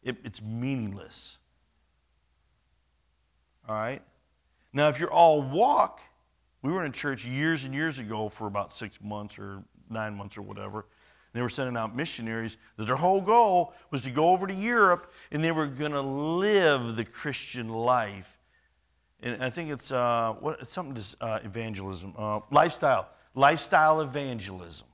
it, 0.02 0.16
it's 0.24 0.42
meaningless. 0.42 1.38
All 3.68 3.76
right? 3.76 4.02
Now, 4.72 4.88
if 4.88 4.98
you're 4.98 5.12
all 5.12 5.42
walk, 5.42 6.00
we 6.62 6.72
were 6.72 6.86
in 6.86 6.90
a 6.90 6.94
church 6.94 7.26
years 7.26 7.66
and 7.66 7.74
years 7.74 8.00
ago 8.00 8.30
for 8.30 8.48
about 8.48 8.72
six 8.72 8.98
months 9.04 9.38
or 9.38 9.62
nine 9.90 10.16
months 10.16 10.38
or 10.38 10.42
whatever. 10.42 10.86
They 11.34 11.42
were 11.42 11.50
sending 11.50 11.76
out 11.76 11.98
missionaries 11.98 12.56
that 12.78 12.86
their 12.86 12.96
whole 12.96 13.20
goal 13.20 13.74
was 13.92 14.02
to 14.04 14.10
go 14.10 14.30
over 14.30 14.48
to 14.48 14.54
Europe 14.54 15.12
and 15.34 15.44
they 15.44 15.52
were 15.52 15.66
going 15.66 15.92
to 15.92 16.02
live 16.02 16.96
the 16.96 17.04
Christian 17.04 17.68
life. 17.68 18.40
And 19.22 19.44
I 19.44 19.50
think 19.50 19.70
it's, 19.70 19.92
uh, 19.92 20.34
what, 20.40 20.62
it's 20.62 20.72
something 20.72 20.96
to 20.96 21.16
uh, 21.20 21.40
evangelism, 21.44 22.14
uh, 22.18 22.40
lifestyle, 22.52 23.10
lifestyle 23.36 24.00
evangelism. 24.00 24.88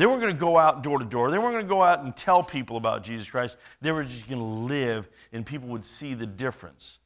They 0.00 0.06
weren't 0.06 0.22
going 0.22 0.32
to 0.32 0.40
go 0.40 0.56
out 0.56 0.82
door 0.82 0.98
to 0.98 1.04
door. 1.04 1.30
They 1.30 1.36
weren't 1.36 1.52
going 1.52 1.66
to 1.66 1.68
go 1.68 1.82
out 1.82 2.02
and 2.02 2.16
tell 2.16 2.42
people 2.42 2.78
about 2.78 3.04
Jesus 3.04 3.30
Christ. 3.30 3.58
They 3.82 3.92
were 3.92 4.02
just 4.02 4.26
going 4.26 4.38
to 4.38 4.44
live, 4.46 5.10
and 5.30 5.44
people 5.44 5.68
would 5.68 5.84
see 5.84 6.14
the 6.14 6.24
difference. 6.24 6.96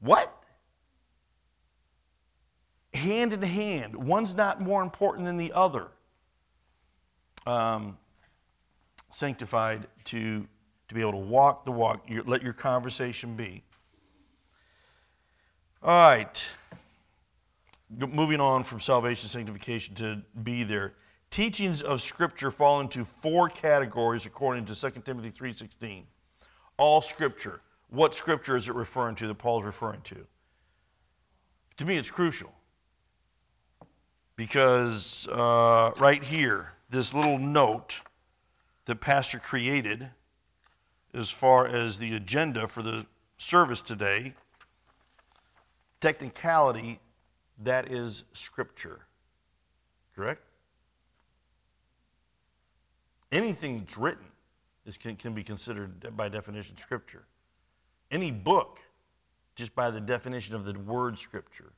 What? 0.00 0.42
Hand 2.94 3.32
in 3.32 3.42
hand. 3.42 3.94
One's 3.94 4.34
not 4.34 4.60
more 4.60 4.82
important 4.82 5.24
than 5.24 5.36
the 5.36 5.52
other. 5.52 5.86
Um, 7.46 7.96
sanctified 9.08 9.86
to, 10.06 10.44
to 10.88 10.94
be 10.96 11.00
able 11.00 11.12
to 11.12 11.18
walk 11.18 11.64
the 11.64 11.70
walk. 11.70 12.10
Your, 12.10 12.24
let 12.24 12.42
your 12.42 12.54
conversation 12.54 13.36
be. 13.36 13.62
All 15.80 16.10
right 16.10 16.44
moving 17.98 18.40
on 18.40 18.64
from 18.64 18.80
salvation, 18.80 19.28
sanctification 19.28 19.94
to 19.96 20.22
be 20.42 20.64
there. 20.64 20.94
Teachings 21.30 21.82
of 21.82 22.00
Scripture 22.02 22.50
fall 22.50 22.80
into 22.80 23.04
four 23.04 23.48
categories 23.48 24.26
according 24.26 24.66
to 24.66 24.74
2 24.74 24.90
Timothy 25.00 25.30
3.16. 25.30 26.02
All 26.76 27.00
Scripture. 27.00 27.60
What 27.88 28.14
Scripture 28.14 28.56
is 28.56 28.68
it 28.68 28.74
referring 28.74 29.14
to 29.16 29.26
that 29.28 29.38
Paul's 29.38 29.64
referring 29.64 30.02
to? 30.02 30.26
To 31.78 31.84
me, 31.84 31.96
it's 31.96 32.10
crucial. 32.10 32.52
Because 34.36 35.28
uh, 35.28 35.92
right 35.98 36.22
here, 36.22 36.72
this 36.90 37.14
little 37.14 37.38
note 37.38 38.00
that 38.86 39.00
Pastor 39.00 39.38
created 39.38 40.10
as 41.14 41.30
far 41.30 41.66
as 41.66 41.98
the 41.98 42.14
agenda 42.14 42.66
for 42.66 42.82
the 42.82 43.06
service 43.36 43.82
today, 43.82 44.34
technicality 46.00 47.00
that 47.64 47.90
is 47.90 48.24
Scripture. 48.32 49.00
Correct? 50.14 50.42
Anything 53.30 53.78
that's 53.78 53.96
written 53.96 54.26
is, 54.84 54.96
can, 54.96 55.16
can 55.16 55.32
be 55.32 55.42
considered, 55.42 56.16
by 56.16 56.28
definition, 56.28 56.76
Scripture. 56.76 57.24
Any 58.10 58.30
book, 58.30 58.80
just 59.54 59.74
by 59.74 59.90
the 59.90 60.00
definition 60.00 60.54
of 60.54 60.64
the 60.64 60.78
word 60.80 61.18
Scripture, 61.18 61.72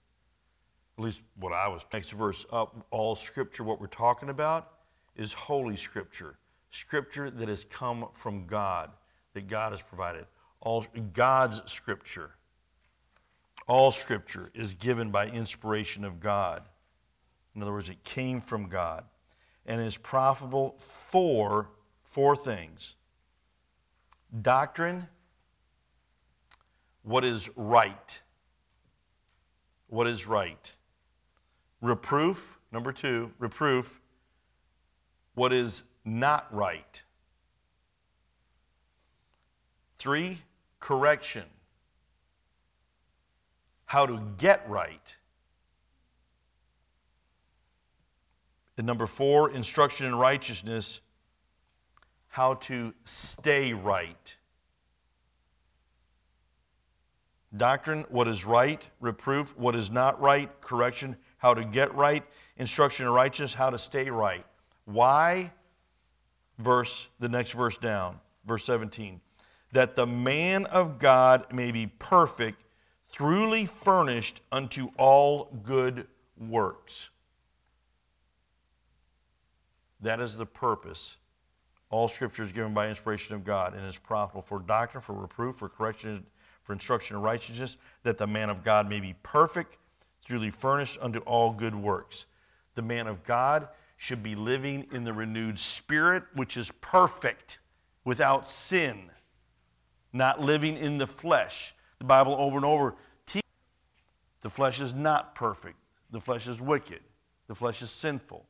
at 0.99 1.05
least 1.05 1.23
what 1.37 1.53
I 1.53 1.69
was. 1.69 1.85
Next 1.93 2.11
verse 2.11 2.45
up, 2.53 2.87
all 2.91 3.15
Scripture, 3.15 3.65
what 3.65 3.81
we're 3.81 3.87
talking 3.87 4.31
about, 4.31 4.73
is 5.17 5.33
Holy 5.33 5.77
Scripture. 5.77 6.37
Scripture 6.71 7.31
that 7.31 7.49
has 7.49 7.65
come 7.65 8.09
from 8.15 8.47
God, 8.47 8.91
that 9.33 9.47
God 9.47 9.73
has 9.73 9.83
provided. 9.83 10.27
All 10.61 10.85
God's 11.13 11.63
Scripture. 11.71 12.31
All 13.67 13.91
scripture 13.91 14.51
is 14.55 14.75
given 14.75 15.11
by 15.11 15.29
inspiration 15.29 16.05
of 16.05 16.21
God. 16.21 16.63
In 17.55 17.63
other 17.63 17.73
words, 17.73 17.89
it 17.89 18.03
came 18.05 18.41
from 18.41 18.69
God 18.69 19.05
and 19.65 19.81
is 19.81 19.97
profitable 19.97 20.77
for 20.79 21.71
four 22.03 22.37
things 22.37 22.97
doctrine, 24.43 25.07
what 27.03 27.25
is 27.25 27.49
right. 27.57 28.21
What 29.89 30.09
is 30.09 30.27
right? 30.27 30.73
Reproof, 31.81 32.59
number 32.73 32.91
two, 32.91 33.31
reproof, 33.39 34.01
what 35.35 35.53
is 35.53 35.85
not 36.05 36.53
right. 36.53 37.03
Three, 39.99 40.39
correction 40.81 41.45
how 43.95 44.07
to 44.07 44.21
get 44.39 44.69
right. 44.69 45.15
And 48.77 48.85
number 48.89 49.07
four, 49.07 49.53
instruction 49.53 50.05
in 50.05 50.17
righteousness, 50.17 51.01
how 52.27 52.55
to 52.55 52.93
stay 53.05 53.73
right. 53.73 54.37
Doctrine, 57.57 58.05
what 58.09 58.27
is 58.27 58.45
right, 58.45 58.85
reproof, 58.99 59.57
what 59.57 59.77
is 59.77 59.93
not 59.93 60.21
right, 60.21 60.51
correction, 60.61 61.15
how 61.39 61.55
to 61.55 61.65
get 61.65 61.95
right, 61.95 62.25
instruction 62.57 63.07
in 63.07 63.13
righteousness, 63.13 63.55
how 63.55 63.71
to 63.71 63.79
stay 63.79 64.11
right. 64.11 64.45
Why? 64.87 65.53
Verse, 66.59 67.07
the 67.21 67.29
next 67.29 67.53
verse 67.53 67.77
down, 67.77 68.19
verse 68.45 68.65
17. 68.65 69.21
That 69.71 69.95
the 69.95 70.09
man 70.09 70.67
of 70.67 70.99
God 70.99 71.47
may 71.53 71.71
be 71.71 71.87
perfect, 72.01 72.64
truly 73.15 73.65
furnished 73.65 74.41
unto 74.51 74.91
all 74.97 75.45
good 75.63 76.05
works. 76.37 77.11
That 80.01 80.19
is 80.19 80.37
the 80.37 80.47
purpose. 80.47 81.17
All 81.91 82.09
scripture 82.09 82.43
is 82.43 82.51
given 82.51 82.75
by 82.75 82.89
inspiration 82.89 83.37
of 83.37 83.45
God 83.45 83.75
and 83.75 83.87
is 83.87 83.97
profitable 83.97 84.43
for 84.43 84.59
doctrine, 84.59 85.01
for 85.01 85.13
reproof, 85.13 85.55
for 85.55 85.69
correction, 85.69 86.27
for 86.65 86.73
instruction 86.73 87.17
in 87.17 87.23
righteousness, 87.23 87.79
that 88.03 88.19
the 88.19 88.27
man 88.27 88.51
of 88.51 88.65
God 88.65 88.89
may 88.89 88.99
be 88.99 89.15
perfect, 89.23 89.79
truly 90.27 90.51
furnished 90.51 90.99
unto 91.01 91.21
all 91.21 91.53
good 91.53 91.77
works. 91.77 92.25
The 92.75 92.83
man 92.83 93.07
of 93.07 93.23
God 93.23 93.69
should 93.97 94.25
be 94.25 94.35
living 94.35 94.89
in 94.91 95.05
the 95.05 95.13
renewed 95.13 95.61
spirit, 95.61 96.25
which 96.35 96.57
is 96.57 96.73
perfect, 96.81 97.61
without 98.05 98.49
sin, 98.49 99.09
not 100.13 100.41
living 100.41 100.77
in 100.77 100.99
the 100.99 101.07
flesh. 101.07 101.75
The 102.05 102.09
Bible 102.09 102.37
over 102.39 102.57
and 102.57 102.67
over 102.67 102.97
the 104.43 104.51
flesh 104.51 104.79
is 104.79 104.93
not 104.93 105.35
perfect. 105.35 105.77
The 106.11 106.21
flesh 106.21 106.47
is 106.47 106.61
wicked. 106.61 107.01
The 107.47 107.55
flesh 107.55 107.81
is 107.81 107.91
sinful. 107.91 108.45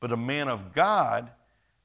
But 0.00 0.10
a 0.10 0.16
man 0.16 0.48
of 0.48 0.72
God 0.72 1.30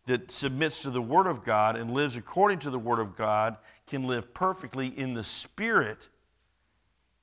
that 0.07 0.31
submits 0.31 0.81
to 0.81 0.89
the 0.89 1.03
Word 1.03 1.27
of 1.27 1.43
God 1.43 1.75
and 1.75 1.93
lives 1.93 2.15
according 2.15 2.57
to 2.59 2.71
the 2.71 2.79
Word 2.79 2.97
of 2.97 3.15
God 3.15 3.57
can 3.85 4.07
live 4.07 4.33
perfectly 4.33 4.87
in 4.87 5.13
the 5.13 5.23
Spirit, 5.23 6.09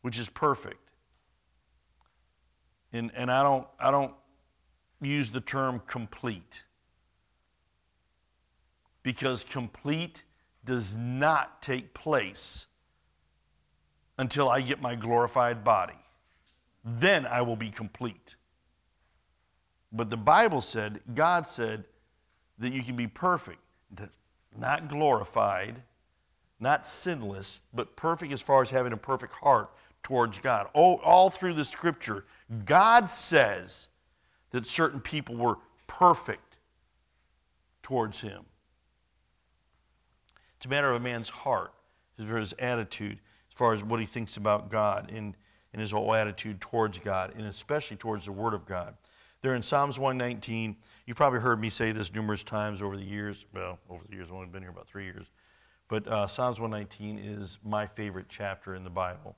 which 0.02 0.20
is 0.20 0.28
perfect. 0.28 0.88
And, 2.92 3.10
and 3.16 3.28
I, 3.28 3.42
don't, 3.42 3.66
I 3.80 3.90
don't 3.90 4.14
use 5.00 5.30
the 5.30 5.40
term 5.40 5.82
complete 5.84 6.62
because 9.02 9.42
complete 9.42 10.22
does 10.64 10.94
not 10.94 11.60
take 11.60 11.92
place 11.92 12.67
until 14.18 14.48
I 14.48 14.60
get 14.60 14.82
my 14.82 14.94
glorified 14.94 15.64
body. 15.64 15.98
Then 16.84 17.26
I 17.26 17.42
will 17.42 17.56
be 17.56 17.70
complete. 17.70 18.36
But 19.92 20.10
the 20.10 20.16
Bible 20.16 20.60
said, 20.60 21.00
God 21.14 21.46
said, 21.46 21.84
that 22.58 22.72
you 22.72 22.82
can 22.82 22.96
be 22.96 23.06
perfect, 23.06 23.60
not 24.58 24.88
glorified, 24.88 25.82
not 26.60 26.84
sinless, 26.84 27.60
but 27.72 27.94
perfect 27.96 28.32
as 28.32 28.40
far 28.40 28.62
as 28.62 28.70
having 28.70 28.92
a 28.92 28.96
perfect 28.96 29.32
heart 29.32 29.70
towards 30.02 30.38
God. 30.38 30.68
All, 30.74 31.00
all 31.04 31.30
through 31.30 31.54
the 31.54 31.64
scripture, 31.64 32.24
God 32.64 33.08
says 33.08 33.88
that 34.50 34.66
certain 34.66 35.00
people 35.00 35.36
were 35.36 35.58
perfect 35.86 36.56
towards 37.82 38.20
Him. 38.20 38.44
It's 40.56 40.66
a 40.66 40.68
matter 40.68 40.90
of 40.90 40.96
a 40.96 41.04
man's 41.04 41.28
heart, 41.28 41.72
his 42.16 42.52
attitude, 42.58 43.20
far 43.58 43.74
as 43.74 43.82
what 43.82 43.98
he 43.98 44.06
thinks 44.06 44.36
about 44.36 44.70
God 44.70 45.10
and, 45.12 45.34
and 45.72 45.82
his 45.82 45.90
whole 45.90 46.14
attitude 46.14 46.60
towards 46.60 46.96
God, 47.00 47.32
and 47.36 47.44
especially 47.44 47.96
towards 47.96 48.24
the 48.24 48.30
Word 48.30 48.54
of 48.54 48.64
God. 48.64 48.94
There 49.42 49.56
in 49.56 49.64
Psalms 49.64 49.98
119, 49.98 50.76
you've 51.06 51.16
probably 51.16 51.40
heard 51.40 51.60
me 51.60 51.68
say 51.68 51.90
this 51.90 52.14
numerous 52.14 52.44
times 52.44 52.80
over 52.80 52.96
the 52.96 53.02
years. 53.02 53.46
Well, 53.52 53.80
over 53.90 54.04
the 54.08 54.14
years, 54.14 54.28
I've 54.28 54.36
only 54.36 54.46
been 54.46 54.62
here 54.62 54.70
about 54.70 54.86
three 54.86 55.04
years. 55.04 55.26
But 55.88 56.06
uh, 56.06 56.28
Psalms 56.28 56.60
119 56.60 57.18
is 57.18 57.58
my 57.64 57.84
favorite 57.84 58.26
chapter 58.28 58.76
in 58.76 58.84
the 58.84 58.90
Bible. 58.90 59.34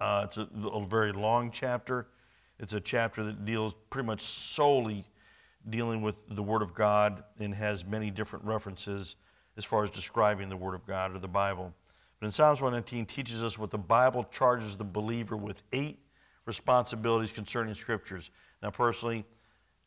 Uh, 0.00 0.22
it's 0.24 0.38
a, 0.38 0.48
a, 0.72 0.82
very 0.82 1.12
long 1.12 1.50
chapter. 1.50 2.06
It's 2.58 2.72
a 2.72 2.80
chapter 2.80 3.22
that 3.24 3.44
deals 3.44 3.74
pretty 3.90 4.06
much 4.06 4.22
solely 4.22 5.04
dealing 5.68 6.00
with 6.00 6.24
the 6.28 6.42
Word 6.42 6.62
of 6.62 6.72
God 6.72 7.22
and 7.38 7.54
has 7.54 7.84
many 7.84 8.10
different 8.10 8.46
references 8.46 9.16
as 9.58 9.64
far 9.64 9.84
as 9.84 9.90
describing 9.90 10.48
the 10.48 10.56
Word 10.56 10.74
of 10.74 10.86
God 10.86 11.14
or 11.14 11.18
the 11.18 11.28
Bible. 11.28 11.74
But 12.24 12.28
in 12.28 12.32
Psalms 12.32 12.62
119 12.62 13.04
teaches 13.04 13.44
us 13.44 13.58
what 13.58 13.70
the 13.70 13.76
Bible 13.76 14.24
charges 14.24 14.78
the 14.78 14.82
believer 14.82 15.36
with 15.36 15.62
eight 15.74 15.98
responsibilities 16.46 17.32
concerning 17.32 17.74
Scriptures. 17.74 18.30
Now, 18.62 18.70
personally, 18.70 19.26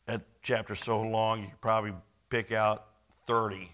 that 0.05 0.21
chapter's 0.43 0.81
so 0.81 1.01
long, 1.01 1.41
you 1.41 1.47
could 1.47 1.61
probably 1.61 1.95
pick 2.29 2.51
out 2.51 2.89
30. 3.25 3.71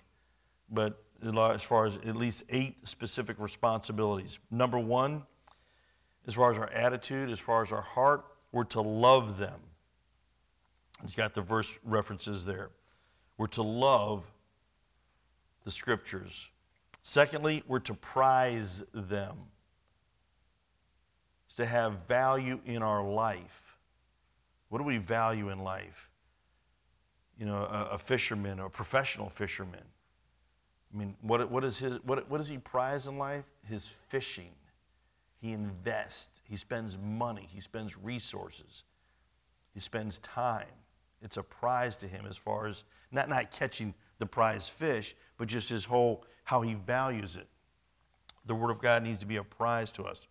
But 0.71 1.03
as 1.21 1.61
far 1.61 1.87
as 1.87 1.97
at 1.97 2.15
least 2.15 2.45
eight 2.47 2.87
specific 2.87 3.37
responsibilities. 3.37 4.39
Number 4.49 4.79
one, 4.79 5.23
as 6.25 6.35
far 6.35 6.49
as 6.49 6.57
our 6.57 6.69
attitude, 6.69 7.31
as 7.31 7.41
far 7.41 7.63
as 7.63 7.73
our 7.73 7.81
heart, 7.81 8.23
we're 8.53 8.63
to 8.63 8.79
love 8.79 9.37
them. 9.37 9.59
He's 11.01 11.15
got 11.15 11.33
the 11.33 11.41
verse 11.41 11.77
references 11.83 12.45
there. 12.45 12.69
We're 13.37 13.47
to 13.47 13.61
love 13.61 14.23
the 15.65 15.71
scriptures. 15.71 16.49
Secondly, 17.03 17.63
we're 17.67 17.79
to 17.79 17.93
prize 17.93 18.83
them. 18.93 19.37
It's 21.45 21.55
to 21.55 21.65
have 21.65 21.99
value 22.07 22.59
in 22.65 22.81
our 22.81 23.03
life. 23.03 23.77
What 24.69 24.79
do 24.79 24.85
we 24.85 24.97
value 24.97 25.49
in 25.49 25.59
life? 25.59 26.09
You 27.37 27.45
know, 27.45 27.57
a, 27.57 27.89
a 27.91 27.97
fisherman, 27.97 28.59
a 28.59 28.69
professional 28.69 29.29
fisherman. 29.29 29.83
I 30.93 30.97
mean, 30.97 31.15
what, 31.21 31.51
what, 31.51 31.63
is 31.63 31.77
his, 31.77 32.03
what, 32.03 32.29
what 32.29 32.37
does 32.37 32.47
he 32.47 32.57
prize 32.57 33.07
in 33.07 33.17
life? 33.17 33.45
His 33.67 33.87
fishing. 34.07 34.51
He 35.43 35.51
invests, 35.51 36.41
he 36.45 36.55
spends 36.55 36.97
money, 36.97 37.45
he 37.51 37.59
spends 37.59 37.97
resources, 37.97 38.85
he 39.73 39.81
spends 39.81 40.19
time. 40.19 40.63
It's 41.21 41.35
a 41.35 41.43
prize 41.43 41.97
to 41.97 42.07
him 42.07 42.25
as 42.29 42.37
far 42.37 42.65
as 42.65 42.85
not, 43.11 43.27
not 43.27 43.51
catching 43.51 43.93
the 44.19 44.25
prize 44.25 44.69
fish, 44.69 45.17
but 45.37 45.49
just 45.49 45.69
his 45.69 45.83
whole, 45.83 46.23
how 46.43 46.61
he 46.61 46.73
values 46.73 47.35
it. 47.35 47.47
The 48.45 48.55
Word 48.55 48.71
of 48.71 48.81
God 48.81 49.03
needs 49.03 49.19
to 49.19 49.25
be 49.25 49.37
a 49.37 49.43
prize 49.43 49.91
to 49.91 50.03
us. 50.03 50.27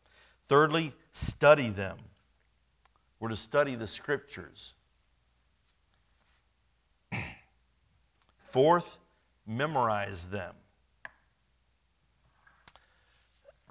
Thirdly, 0.48 0.92
study 1.12 1.70
them. 1.70 1.96
We're 3.20 3.30
to 3.30 3.36
study 3.36 3.74
the 3.74 3.86
Scriptures. 3.86 4.74
Fourth, 8.38 8.98
memorize 9.46 10.26
them. 10.26 10.54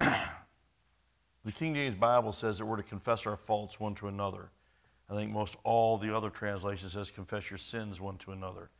the 0.00 1.52
King 1.52 1.74
James 1.74 1.94
Bible 1.94 2.32
says 2.32 2.58
that 2.58 2.66
we're 2.66 2.76
to 2.76 2.82
confess 2.82 3.26
our 3.26 3.36
faults 3.36 3.78
one 3.78 3.94
to 3.96 4.08
another. 4.08 4.50
I 5.08 5.14
think 5.14 5.30
most 5.30 5.56
all 5.62 5.98
the 5.98 6.16
other 6.16 6.30
translations 6.30 6.94
says 6.94 7.10
confess 7.10 7.50
your 7.50 7.58
sins 7.58 8.00
one 8.00 8.16
to 8.18 8.32
another. 8.32 8.70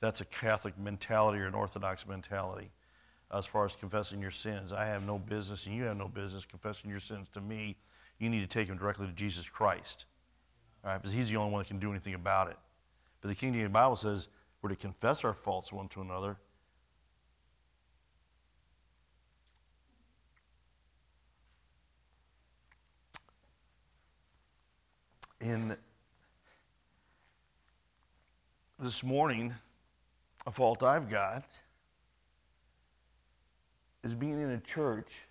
That's 0.00 0.20
a 0.20 0.26
Catholic 0.26 0.78
mentality 0.78 1.40
or 1.40 1.46
an 1.46 1.54
Orthodox 1.54 2.06
mentality 2.06 2.70
as 3.32 3.46
far 3.46 3.64
as 3.64 3.74
confessing 3.74 4.20
your 4.20 4.30
sins. 4.30 4.72
I 4.72 4.84
have 4.84 5.04
no 5.04 5.18
business 5.18 5.66
and 5.66 5.74
you 5.74 5.84
have 5.84 5.96
no 5.96 6.08
business 6.08 6.44
confessing 6.44 6.90
your 6.90 7.00
sins 7.00 7.28
to 7.32 7.40
me. 7.40 7.76
You 8.18 8.28
need 8.28 8.40
to 8.40 8.46
take 8.46 8.68
them 8.68 8.76
directly 8.76 9.06
to 9.06 9.12
Jesus 9.12 9.48
Christ. 9.48 10.04
All 10.84 10.90
right, 10.90 11.00
because 11.00 11.12
he's 11.12 11.30
the 11.30 11.36
only 11.36 11.52
one 11.52 11.60
that 11.60 11.68
can 11.68 11.78
do 11.78 11.90
anything 11.90 12.14
about 12.14 12.48
it. 12.48 12.56
But 13.20 13.28
the 13.28 13.34
King 13.34 13.54
James 13.54 13.72
Bible 13.72 13.96
says 13.96 14.28
we're 14.60 14.70
to 14.70 14.76
confess 14.76 15.24
our 15.24 15.32
faults 15.32 15.72
one 15.72 15.88
to 15.88 16.02
another. 16.02 16.36
In 25.40 25.76
this 28.78 29.02
morning, 29.02 29.52
a 30.46 30.52
fault 30.52 30.82
I've 30.84 31.08
got 31.08 31.44
is 34.02 34.14
being 34.14 34.40
in 34.40 34.50
a 34.50 34.58
church 34.58 35.22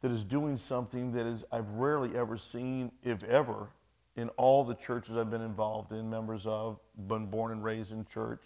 that 0.00 0.10
is 0.10 0.24
doing 0.24 0.56
something 0.56 1.12
that 1.12 1.26
is 1.26 1.44
I've 1.50 1.70
rarely 1.70 2.16
ever 2.16 2.36
seen, 2.36 2.90
if 3.02 3.22
ever, 3.24 3.68
in 4.16 4.28
all 4.30 4.64
the 4.64 4.74
churches 4.74 5.16
I've 5.16 5.30
been 5.30 5.42
involved 5.42 5.92
in, 5.92 6.10
members 6.10 6.46
of, 6.46 6.78
been 7.08 7.26
born 7.26 7.52
and 7.52 7.64
raised 7.64 7.92
in 7.92 8.04
church, 8.06 8.42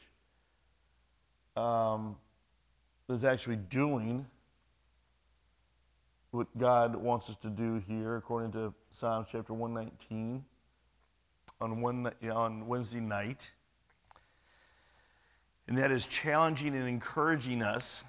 um, 1.56 2.16
is 3.08 3.24
actually 3.24 3.56
doing 3.56 4.26
what 6.30 6.46
God 6.58 6.94
wants 6.94 7.30
us 7.30 7.36
to 7.36 7.48
do 7.48 7.82
here, 7.88 8.16
according 8.16 8.52
to 8.52 8.74
Psalm 8.90 9.24
chapter 9.30 9.54
119, 9.54 10.44
on, 11.60 11.80
one, 11.80 12.12
on 12.30 12.66
Wednesday 12.66 13.00
night. 13.00 13.50
And 15.68 15.76
that 15.78 15.90
is 15.90 16.06
challenging 16.06 16.74
and 16.76 16.88
encouraging 16.88 17.62
us 17.62 18.04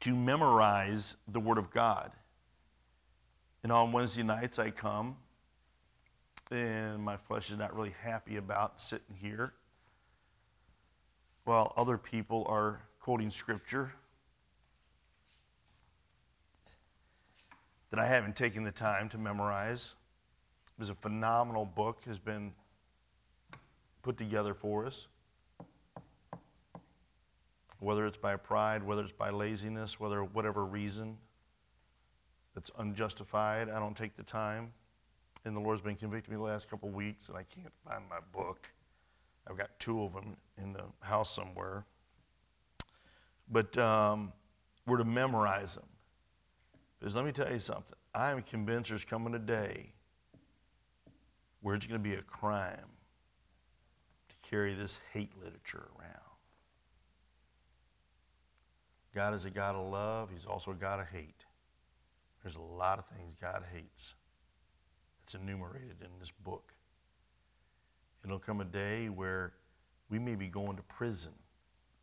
to 0.00 0.14
memorize 0.14 1.16
the 1.28 1.40
Word 1.40 1.58
of 1.58 1.70
God. 1.70 2.12
And 3.62 3.72
on 3.72 3.92
Wednesday 3.92 4.22
nights, 4.22 4.58
I 4.58 4.70
come 4.70 5.16
and 6.50 7.02
my 7.02 7.16
flesh 7.16 7.50
is 7.50 7.58
not 7.58 7.74
really 7.74 7.94
happy 8.02 8.36
about 8.36 8.80
sitting 8.80 9.16
here 9.20 9.52
while 11.44 11.72
other 11.76 11.96
people 11.96 12.44
are 12.48 12.80
quoting 12.98 13.30
scripture 13.30 13.92
that 17.90 17.98
I 17.98 18.06
haven't 18.06 18.36
taken 18.36 18.62
the 18.62 18.72
time 18.72 19.08
to 19.10 19.18
memorize. 19.18 19.94
It 20.76 20.78
was 20.78 20.90
a 20.90 20.94
phenomenal 20.94 21.64
book, 21.64 22.02
has 22.06 22.18
been 22.18 22.52
put 24.02 24.16
together 24.16 24.54
for 24.54 24.86
us. 24.86 25.08
Whether 27.80 28.06
it's 28.06 28.18
by 28.18 28.36
pride, 28.36 28.82
whether 28.82 29.02
it's 29.02 29.12
by 29.12 29.30
laziness, 29.30 29.98
whether 29.98 30.22
whatever 30.22 30.64
reason 30.64 31.18
that's 32.54 32.70
unjustified, 32.78 33.68
I 33.68 33.78
don't 33.78 33.96
take 33.96 34.16
the 34.16 34.22
time 34.22 34.72
and 35.44 35.56
the 35.56 35.60
Lord's 35.60 35.80
been 35.80 35.96
convicting 35.96 36.34
me 36.34 36.38
the 36.38 36.44
last 36.44 36.68
couple 36.68 36.88
of 36.88 36.94
weeks, 36.94 37.28
and 37.28 37.36
I 37.36 37.42
can't 37.42 37.72
find 37.86 38.04
my 38.08 38.18
book. 38.32 38.70
I've 39.48 39.56
got 39.56 39.70
two 39.78 40.02
of 40.02 40.12
them 40.12 40.36
in 40.62 40.72
the 40.72 40.84
house 41.00 41.34
somewhere. 41.34 41.84
But 43.50 43.76
um, 43.78 44.32
we're 44.86 44.98
to 44.98 45.04
memorize 45.04 45.74
them. 45.74 45.88
Because 46.98 47.14
let 47.14 47.24
me 47.24 47.32
tell 47.32 47.50
you 47.50 47.58
something. 47.58 47.96
I 48.14 48.30
am 48.30 48.42
convinced 48.42 48.90
there's 48.90 49.04
coming 49.04 49.34
a 49.34 49.38
day 49.38 49.92
where 51.62 51.74
it's 51.74 51.86
going 51.86 52.00
to 52.00 52.08
be 52.08 52.14
a 52.14 52.22
crime 52.22 52.76
to 54.28 54.48
carry 54.48 54.74
this 54.74 55.00
hate 55.12 55.32
literature 55.42 55.88
around. 55.98 56.19
God 59.14 59.34
is 59.34 59.44
a 59.44 59.50
God 59.50 59.74
of 59.74 59.90
love. 59.90 60.30
He's 60.32 60.46
also 60.46 60.70
a 60.70 60.74
God 60.74 61.00
of 61.00 61.08
hate. 61.08 61.44
There's 62.42 62.56
a 62.56 62.60
lot 62.60 62.98
of 62.98 63.06
things 63.06 63.34
God 63.40 63.64
hates 63.72 64.14
It's 65.22 65.34
enumerated 65.34 65.96
in 66.00 66.10
this 66.18 66.30
book. 66.30 66.72
It'll 68.24 68.38
come 68.38 68.60
a 68.60 68.64
day 68.64 69.08
where 69.08 69.52
we 70.08 70.18
may 70.18 70.34
be 70.34 70.48
going 70.48 70.76
to 70.76 70.82
prison 70.82 71.32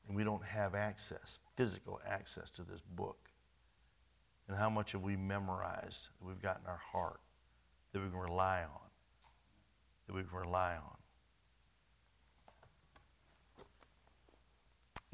and 0.07 0.15
we 0.15 0.23
don't 0.23 0.43
have 0.43 0.75
access, 0.75 1.39
physical 1.55 1.99
access 2.07 2.49
to 2.51 2.63
this 2.63 2.81
book. 2.81 3.29
And 4.47 4.57
how 4.57 4.69
much 4.69 4.93
have 4.93 5.01
we 5.01 5.17
memorized 5.17 6.09
that 6.19 6.25
we've 6.25 6.41
got 6.41 6.59
in 6.63 6.69
our 6.69 6.81
heart 6.91 7.19
that 7.91 8.01
we 8.01 8.09
can 8.09 8.19
rely 8.19 8.61
on? 8.61 8.89
That 10.07 10.15
we 10.15 10.23
can 10.23 10.37
rely 10.37 10.75
on. 10.75 10.97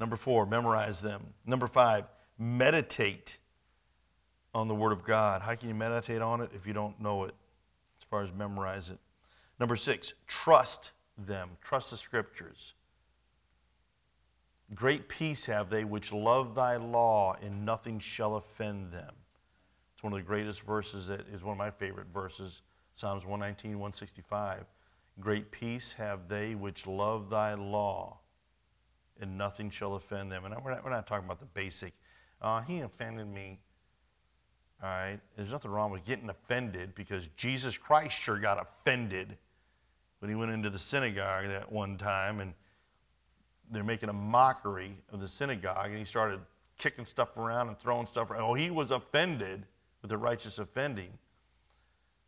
Number 0.00 0.16
four, 0.16 0.46
memorize 0.46 1.00
them. 1.00 1.22
Number 1.46 1.66
five, 1.66 2.04
meditate 2.38 3.38
on 4.54 4.68
the 4.68 4.74
Word 4.74 4.92
of 4.92 5.04
God. 5.04 5.42
How 5.42 5.54
can 5.54 5.68
you 5.68 5.74
meditate 5.74 6.20
on 6.22 6.40
it 6.40 6.50
if 6.54 6.66
you 6.66 6.72
don't 6.72 7.00
know 7.00 7.24
it? 7.24 7.34
as 8.04 8.08
far 8.08 8.22
as 8.22 8.32
memorize 8.32 8.90
it. 8.90 8.98
Number 9.58 9.76
six, 9.76 10.14
trust 10.26 10.92
them. 11.16 11.50
Trust 11.62 11.90
the 11.90 11.96
scriptures. 11.96 12.74
Great 14.74 15.08
peace 15.08 15.46
have 15.46 15.70
they 15.70 15.84
which 15.84 16.12
love 16.12 16.54
thy 16.54 16.76
law, 16.76 17.36
and 17.42 17.64
nothing 17.64 17.98
shall 17.98 18.36
offend 18.36 18.92
them. 18.92 19.12
It's 19.94 20.02
one 20.02 20.12
of 20.12 20.18
the 20.18 20.24
greatest 20.24 20.62
verses 20.62 21.06
that 21.06 21.26
is 21.32 21.42
one 21.42 21.52
of 21.52 21.58
my 21.58 21.70
favorite 21.70 22.08
verses, 22.12 22.62
Psalms 22.94 23.24
119, 23.24 23.72
165. 23.72 24.64
Great 25.20 25.50
peace 25.50 25.92
have 25.92 26.28
they 26.28 26.54
which 26.54 26.86
love 26.86 27.30
thy 27.30 27.54
law, 27.54 28.18
and 29.20 29.38
nothing 29.38 29.70
shall 29.70 29.94
offend 29.94 30.30
them. 30.30 30.44
And 30.44 30.54
we're 30.62 30.72
not, 30.72 30.84
we're 30.84 30.90
not 30.90 31.06
talking 31.06 31.24
about 31.24 31.40
the 31.40 31.46
basic, 31.46 31.92
uh, 32.42 32.60
he 32.62 32.80
offended 32.80 33.28
me. 33.28 33.58
All 34.82 34.88
right? 34.88 35.18
There's 35.36 35.50
nothing 35.50 35.70
wrong 35.70 35.90
with 35.90 36.04
getting 36.04 36.28
offended 36.28 36.94
because 36.94 37.28
Jesus 37.36 37.78
Christ 37.78 38.20
sure 38.20 38.38
got 38.38 38.60
offended 38.60 39.36
when 40.18 40.30
he 40.30 40.34
went 40.34 40.50
into 40.50 40.70
the 40.70 40.78
synagogue 40.78 41.48
that 41.48 41.70
one 41.70 41.96
time 41.96 42.40
and 42.40 42.52
they're 43.70 43.84
making 43.84 44.08
a 44.08 44.12
mockery 44.14 44.96
of 45.12 45.20
the 45.20 45.28
synagogue 45.28 45.86
and 45.86 45.98
he 45.98 46.04
started 46.04 46.40
kicking 46.76 47.04
stuff 47.04 47.36
around 47.36 47.68
and 47.68 47.78
throwing 47.78 48.06
stuff 48.06 48.30
around. 48.30 48.42
Oh, 48.42 48.54
he 48.54 48.70
was 48.70 48.90
offended 48.90 49.64
with 50.02 50.10
the 50.10 50.18
righteous 50.18 50.58
offending. 50.58 51.10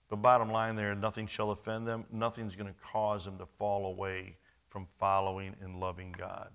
But 0.08 0.22
bottom 0.22 0.50
line 0.50 0.76
there, 0.76 0.94
nothing 0.94 1.26
shall 1.26 1.50
offend 1.50 1.86
them. 1.86 2.04
Nothing's 2.12 2.54
going 2.54 2.72
to 2.72 2.80
cause 2.80 3.24
them 3.24 3.38
to 3.38 3.46
fall 3.58 3.86
away 3.86 4.36
from 4.68 4.86
following 4.98 5.54
and 5.62 5.80
loving 5.80 6.14
God. 6.16 6.50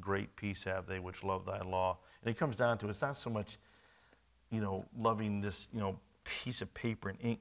Great 0.00 0.34
peace 0.36 0.64
have 0.64 0.86
they 0.86 0.98
which 0.98 1.22
love 1.22 1.44
thy 1.44 1.60
law. 1.60 1.98
And 2.22 2.34
it 2.34 2.38
comes 2.38 2.56
down 2.56 2.78
to 2.78 2.88
it's 2.88 3.02
not 3.02 3.16
so 3.16 3.30
much, 3.30 3.58
you 4.50 4.60
know, 4.60 4.84
loving 4.98 5.40
this, 5.40 5.68
you 5.72 5.80
know, 5.80 5.98
piece 6.24 6.62
of 6.62 6.72
paper 6.74 7.08
and 7.08 7.18
ink. 7.22 7.40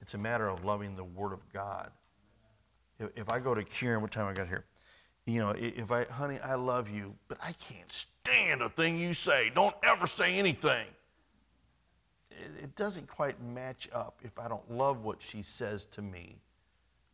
It's 0.00 0.14
a 0.14 0.18
matter 0.18 0.48
of 0.48 0.64
loving 0.64 0.96
the 0.96 1.04
Word 1.04 1.32
of 1.32 1.40
God. 1.52 1.90
If, 2.98 3.10
if 3.16 3.30
I 3.30 3.38
go 3.38 3.54
to 3.54 3.64
Kieran, 3.64 4.02
what 4.02 4.10
time 4.10 4.26
I 4.26 4.32
got 4.32 4.48
here? 4.48 4.64
You 5.26 5.40
know, 5.40 5.50
if 5.50 5.90
I, 5.90 6.04
honey, 6.04 6.38
I 6.38 6.54
love 6.54 6.88
you, 6.88 7.14
but 7.28 7.38
I 7.42 7.52
can't 7.52 7.92
stand 7.92 8.62
a 8.62 8.68
thing 8.68 8.98
you 8.98 9.12
say. 9.12 9.50
Don't 9.54 9.74
ever 9.82 10.06
say 10.06 10.38
anything 10.38 10.86
it 12.62 12.74
doesn't 12.76 13.08
quite 13.08 13.40
match 13.42 13.88
up 13.92 14.20
if 14.22 14.38
I 14.38 14.48
don't 14.48 14.70
love 14.70 15.04
what 15.04 15.20
she 15.20 15.42
says 15.42 15.84
to 15.86 16.02
me 16.02 16.36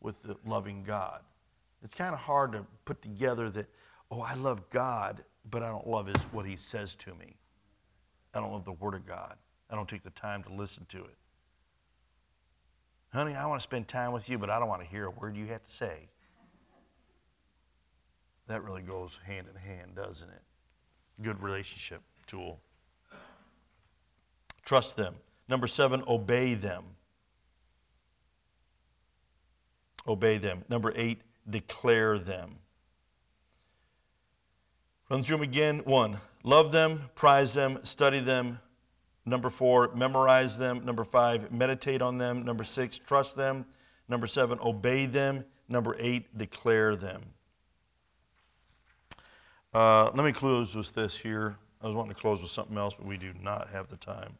with 0.01 0.23
the 0.23 0.37
loving 0.45 0.83
God. 0.83 1.21
It's 1.83 1.95
kind 1.95 2.15
of 2.15 2.21
hard 2.21 2.53
to 2.53 2.65
put 2.85 3.03
together 3.03 3.51
that, 3.51 3.67
oh, 4.15 4.21
I 4.21 4.35
love 4.35 4.69
God, 4.71 5.25
but 5.51 5.63
I 5.63 5.69
don't 5.69 5.87
love 5.87 6.07
his, 6.07 6.23
what 6.33 6.47
he 6.47 6.57
says 6.57 6.95
to 6.97 7.15
me. 7.15 7.37
I 8.33 8.41
don't 8.41 8.53
love 8.53 8.65
the 8.65 8.73
Word 8.73 8.95
of 8.95 9.07
God. 9.07 9.37
I 9.71 9.75
don't 9.75 9.89
take 9.89 10.05
the 10.05 10.11
time 10.11 10.43
to 10.45 10.53
listen 10.53 10.87
to 10.91 10.99
it. 10.99 11.17
Honey, 13.13 13.35
I 13.35 13.47
want 13.47 13.61
to 13.61 13.63
spend 13.63 13.87
time 13.87 14.13
with 14.13 14.29
you, 14.29 14.39
but 14.39 14.51
I 14.51 14.59
don't 14.59 14.69
want 14.69 14.83
to 14.83 14.89
hear 14.89 15.07
a 15.07 15.11
word 15.11 15.37
you 15.37 15.47
have 15.47 15.65
to 15.65 15.71
say. 15.71 16.09
That 18.49 18.65
really 18.65 18.83
goes 18.83 19.19
hand 19.25 19.47
in 19.49 19.57
hand, 19.57 19.95
doesn't 19.95 20.29
it? 20.29 20.43
Good 21.23 21.41
relationship 21.41 22.03
tool. 22.27 22.59
Trust 24.65 24.97
them. 24.97 25.15
Number 25.49 25.69
seven, 25.69 26.03
obey 26.09 26.55
them. 26.55 26.83
Obey 30.09 30.39
them. 30.39 30.65
Number 30.69 30.93
eight, 30.97 31.21
declare 31.49 32.19
them. 32.19 32.57
Run 35.11 35.23
through 35.23 35.37
them 35.37 35.43
again. 35.43 35.81
One, 35.85 36.19
love 36.43 36.73
them, 36.73 37.11
prize 37.15 37.55
them, 37.55 37.79
study 37.83 38.21
them. 38.21 38.59
Number 39.27 39.51
four, 39.51 39.91
memorize 39.95 40.59
them. 40.59 40.85
Number 40.85 41.05
five, 41.05 41.51
meditate 41.51 42.03
on 42.03 42.19
them. 42.19 42.45
Number 42.45 42.65
six, 42.65 42.99
trust 42.99 43.37
them. 43.37 43.65
Number 44.09 44.27
seven, 44.27 44.59
obey 44.63 45.07
them. 45.07 45.45
Number 45.69 45.97
eight, 45.99 46.37
declare 46.37 46.95
them. 46.97 47.23
Uh, 49.73 50.11
let 50.15 50.25
me 50.25 50.33
close 50.33 50.75
with 50.75 50.93
this 50.95 51.17
here. 51.17 51.57
I 51.83 51.87
was 51.87 51.97
wanting 51.97 52.15
to 52.15 52.21
close 52.21 52.41
with 52.41 52.51
something 52.51 52.77
else, 52.77 52.95
but 52.95 53.07
we 53.07 53.17
do 53.17 53.33
not 53.43 53.69
have 53.71 53.89
the 53.89 53.97
time 53.97 54.39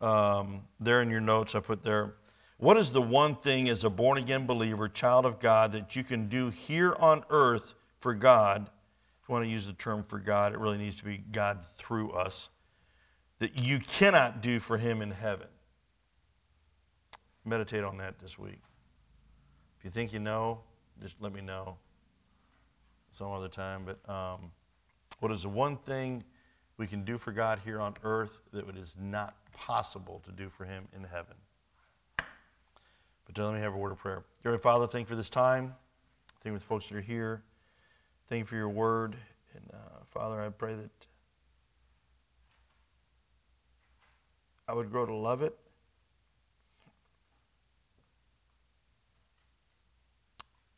um, 0.00 0.62
there 0.80 1.02
in 1.02 1.10
your 1.10 1.20
notes, 1.20 1.54
I 1.54 1.60
put 1.60 1.82
there. 1.82 2.14
What 2.58 2.76
is 2.76 2.92
the 2.92 3.02
one 3.02 3.36
thing 3.36 3.68
as 3.68 3.84
a 3.84 3.90
born 3.90 4.18
again 4.18 4.46
believer, 4.46 4.88
child 4.88 5.26
of 5.26 5.38
God, 5.38 5.72
that 5.72 5.94
you 5.94 6.02
can 6.02 6.28
do 6.28 6.50
here 6.50 6.94
on 6.98 7.24
earth 7.30 7.74
for 8.00 8.14
God? 8.14 8.70
You 9.28 9.32
want 9.32 9.44
to 9.44 9.50
use 9.50 9.66
the 9.66 9.74
term 9.74 10.04
for 10.04 10.18
God, 10.18 10.52
it 10.52 10.58
really 10.58 10.78
needs 10.78 10.96
to 10.96 11.04
be 11.04 11.18
God 11.18 11.64
through 11.76 12.12
us, 12.12 12.48
that 13.40 13.58
you 13.58 13.78
cannot 13.78 14.40
do 14.40 14.58
for 14.58 14.78
Him 14.78 15.02
in 15.02 15.10
heaven. 15.10 15.48
Meditate 17.44 17.84
on 17.84 17.98
that 17.98 18.18
this 18.18 18.38
week. 18.38 18.60
If 19.78 19.84
you 19.84 19.90
think 19.90 20.12
you 20.12 20.18
know, 20.18 20.60
just 21.00 21.20
let 21.20 21.32
me 21.32 21.40
know 21.40 21.76
some 23.12 23.30
other 23.30 23.48
time. 23.48 23.84
But 23.84 24.12
um, 24.12 24.50
what 25.20 25.32
is 25.32 25.42
the 25.42 25.48
one 25.48 25.76
thing 25.76 26.24
we 26.78 26.86
can 26.86 27.04
do 27.04 27.18
for 27.18 27.32
God 27.32 27.60
here 27.64 27.80
on 27.80 27.94
earth 28.04 28.40
that 28.52 28.68
it 28.68 28.76
is 28.76 28.96
not 29.00 29.34
possible 29.52 30.22
to 30.24 30.32
do 30.32 30.48
for 30.48 30.64
him 30.64 30.86
in 30.96 31.02
heaven. 31.04 31.34
But 32.16 33.36
let 33.36 33.52
me 33.52 33.60
have 33.60 33.74
a 33.74 33.76
word 33.76 33.92
of 33.92 33.98
prayer. 33.98 34.24
Dear 34.42 34.56
Father, 34.58 34.86
thank 34.86 35.06
you 35.06 35.10
for 35.10 35.16
this 35.16 35.28
time. 35.28 35.74
Thank 36.42 36.52
you 36.52 36.58
for 36.58 36.58
the 36.60 36.64
folks 36.64 36.86
that 36.88 36.96
are 36.96 37.00
here. 37.00 37.42
Thank 38.28 38.40
you 38.40 38.46
for 38.46 38.56
your 38.56 38.68
word. 38.68 39.16
And 39.54 39.64
uh, 39.72 40.04
Father, 40.10 40.40
I 40.40 40.50
pray 40.50 40.74
that 40.74 40.90
I 44.68 44.74
would 44.74 44.90
grow 44.90 45.06
to 45.06 45.14
love 45.14 45.42
it. 45.42 45.56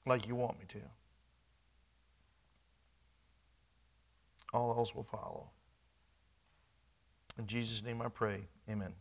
Like 0.06 0.28
you 0.28 0.36
want 0.36 0.58
me 0.58 0.64
to. 0.68 0.78
All 4.52 4.76
else 4.76 4.94
will 4.94 5.04
follow. 5.04 5.50
In 7.38 7.46
Jesus' 7.46 7.82
name 7.82 8.02
I 8.02 8.08
pray. 8.08 8.40
Amen. 8.68 8.92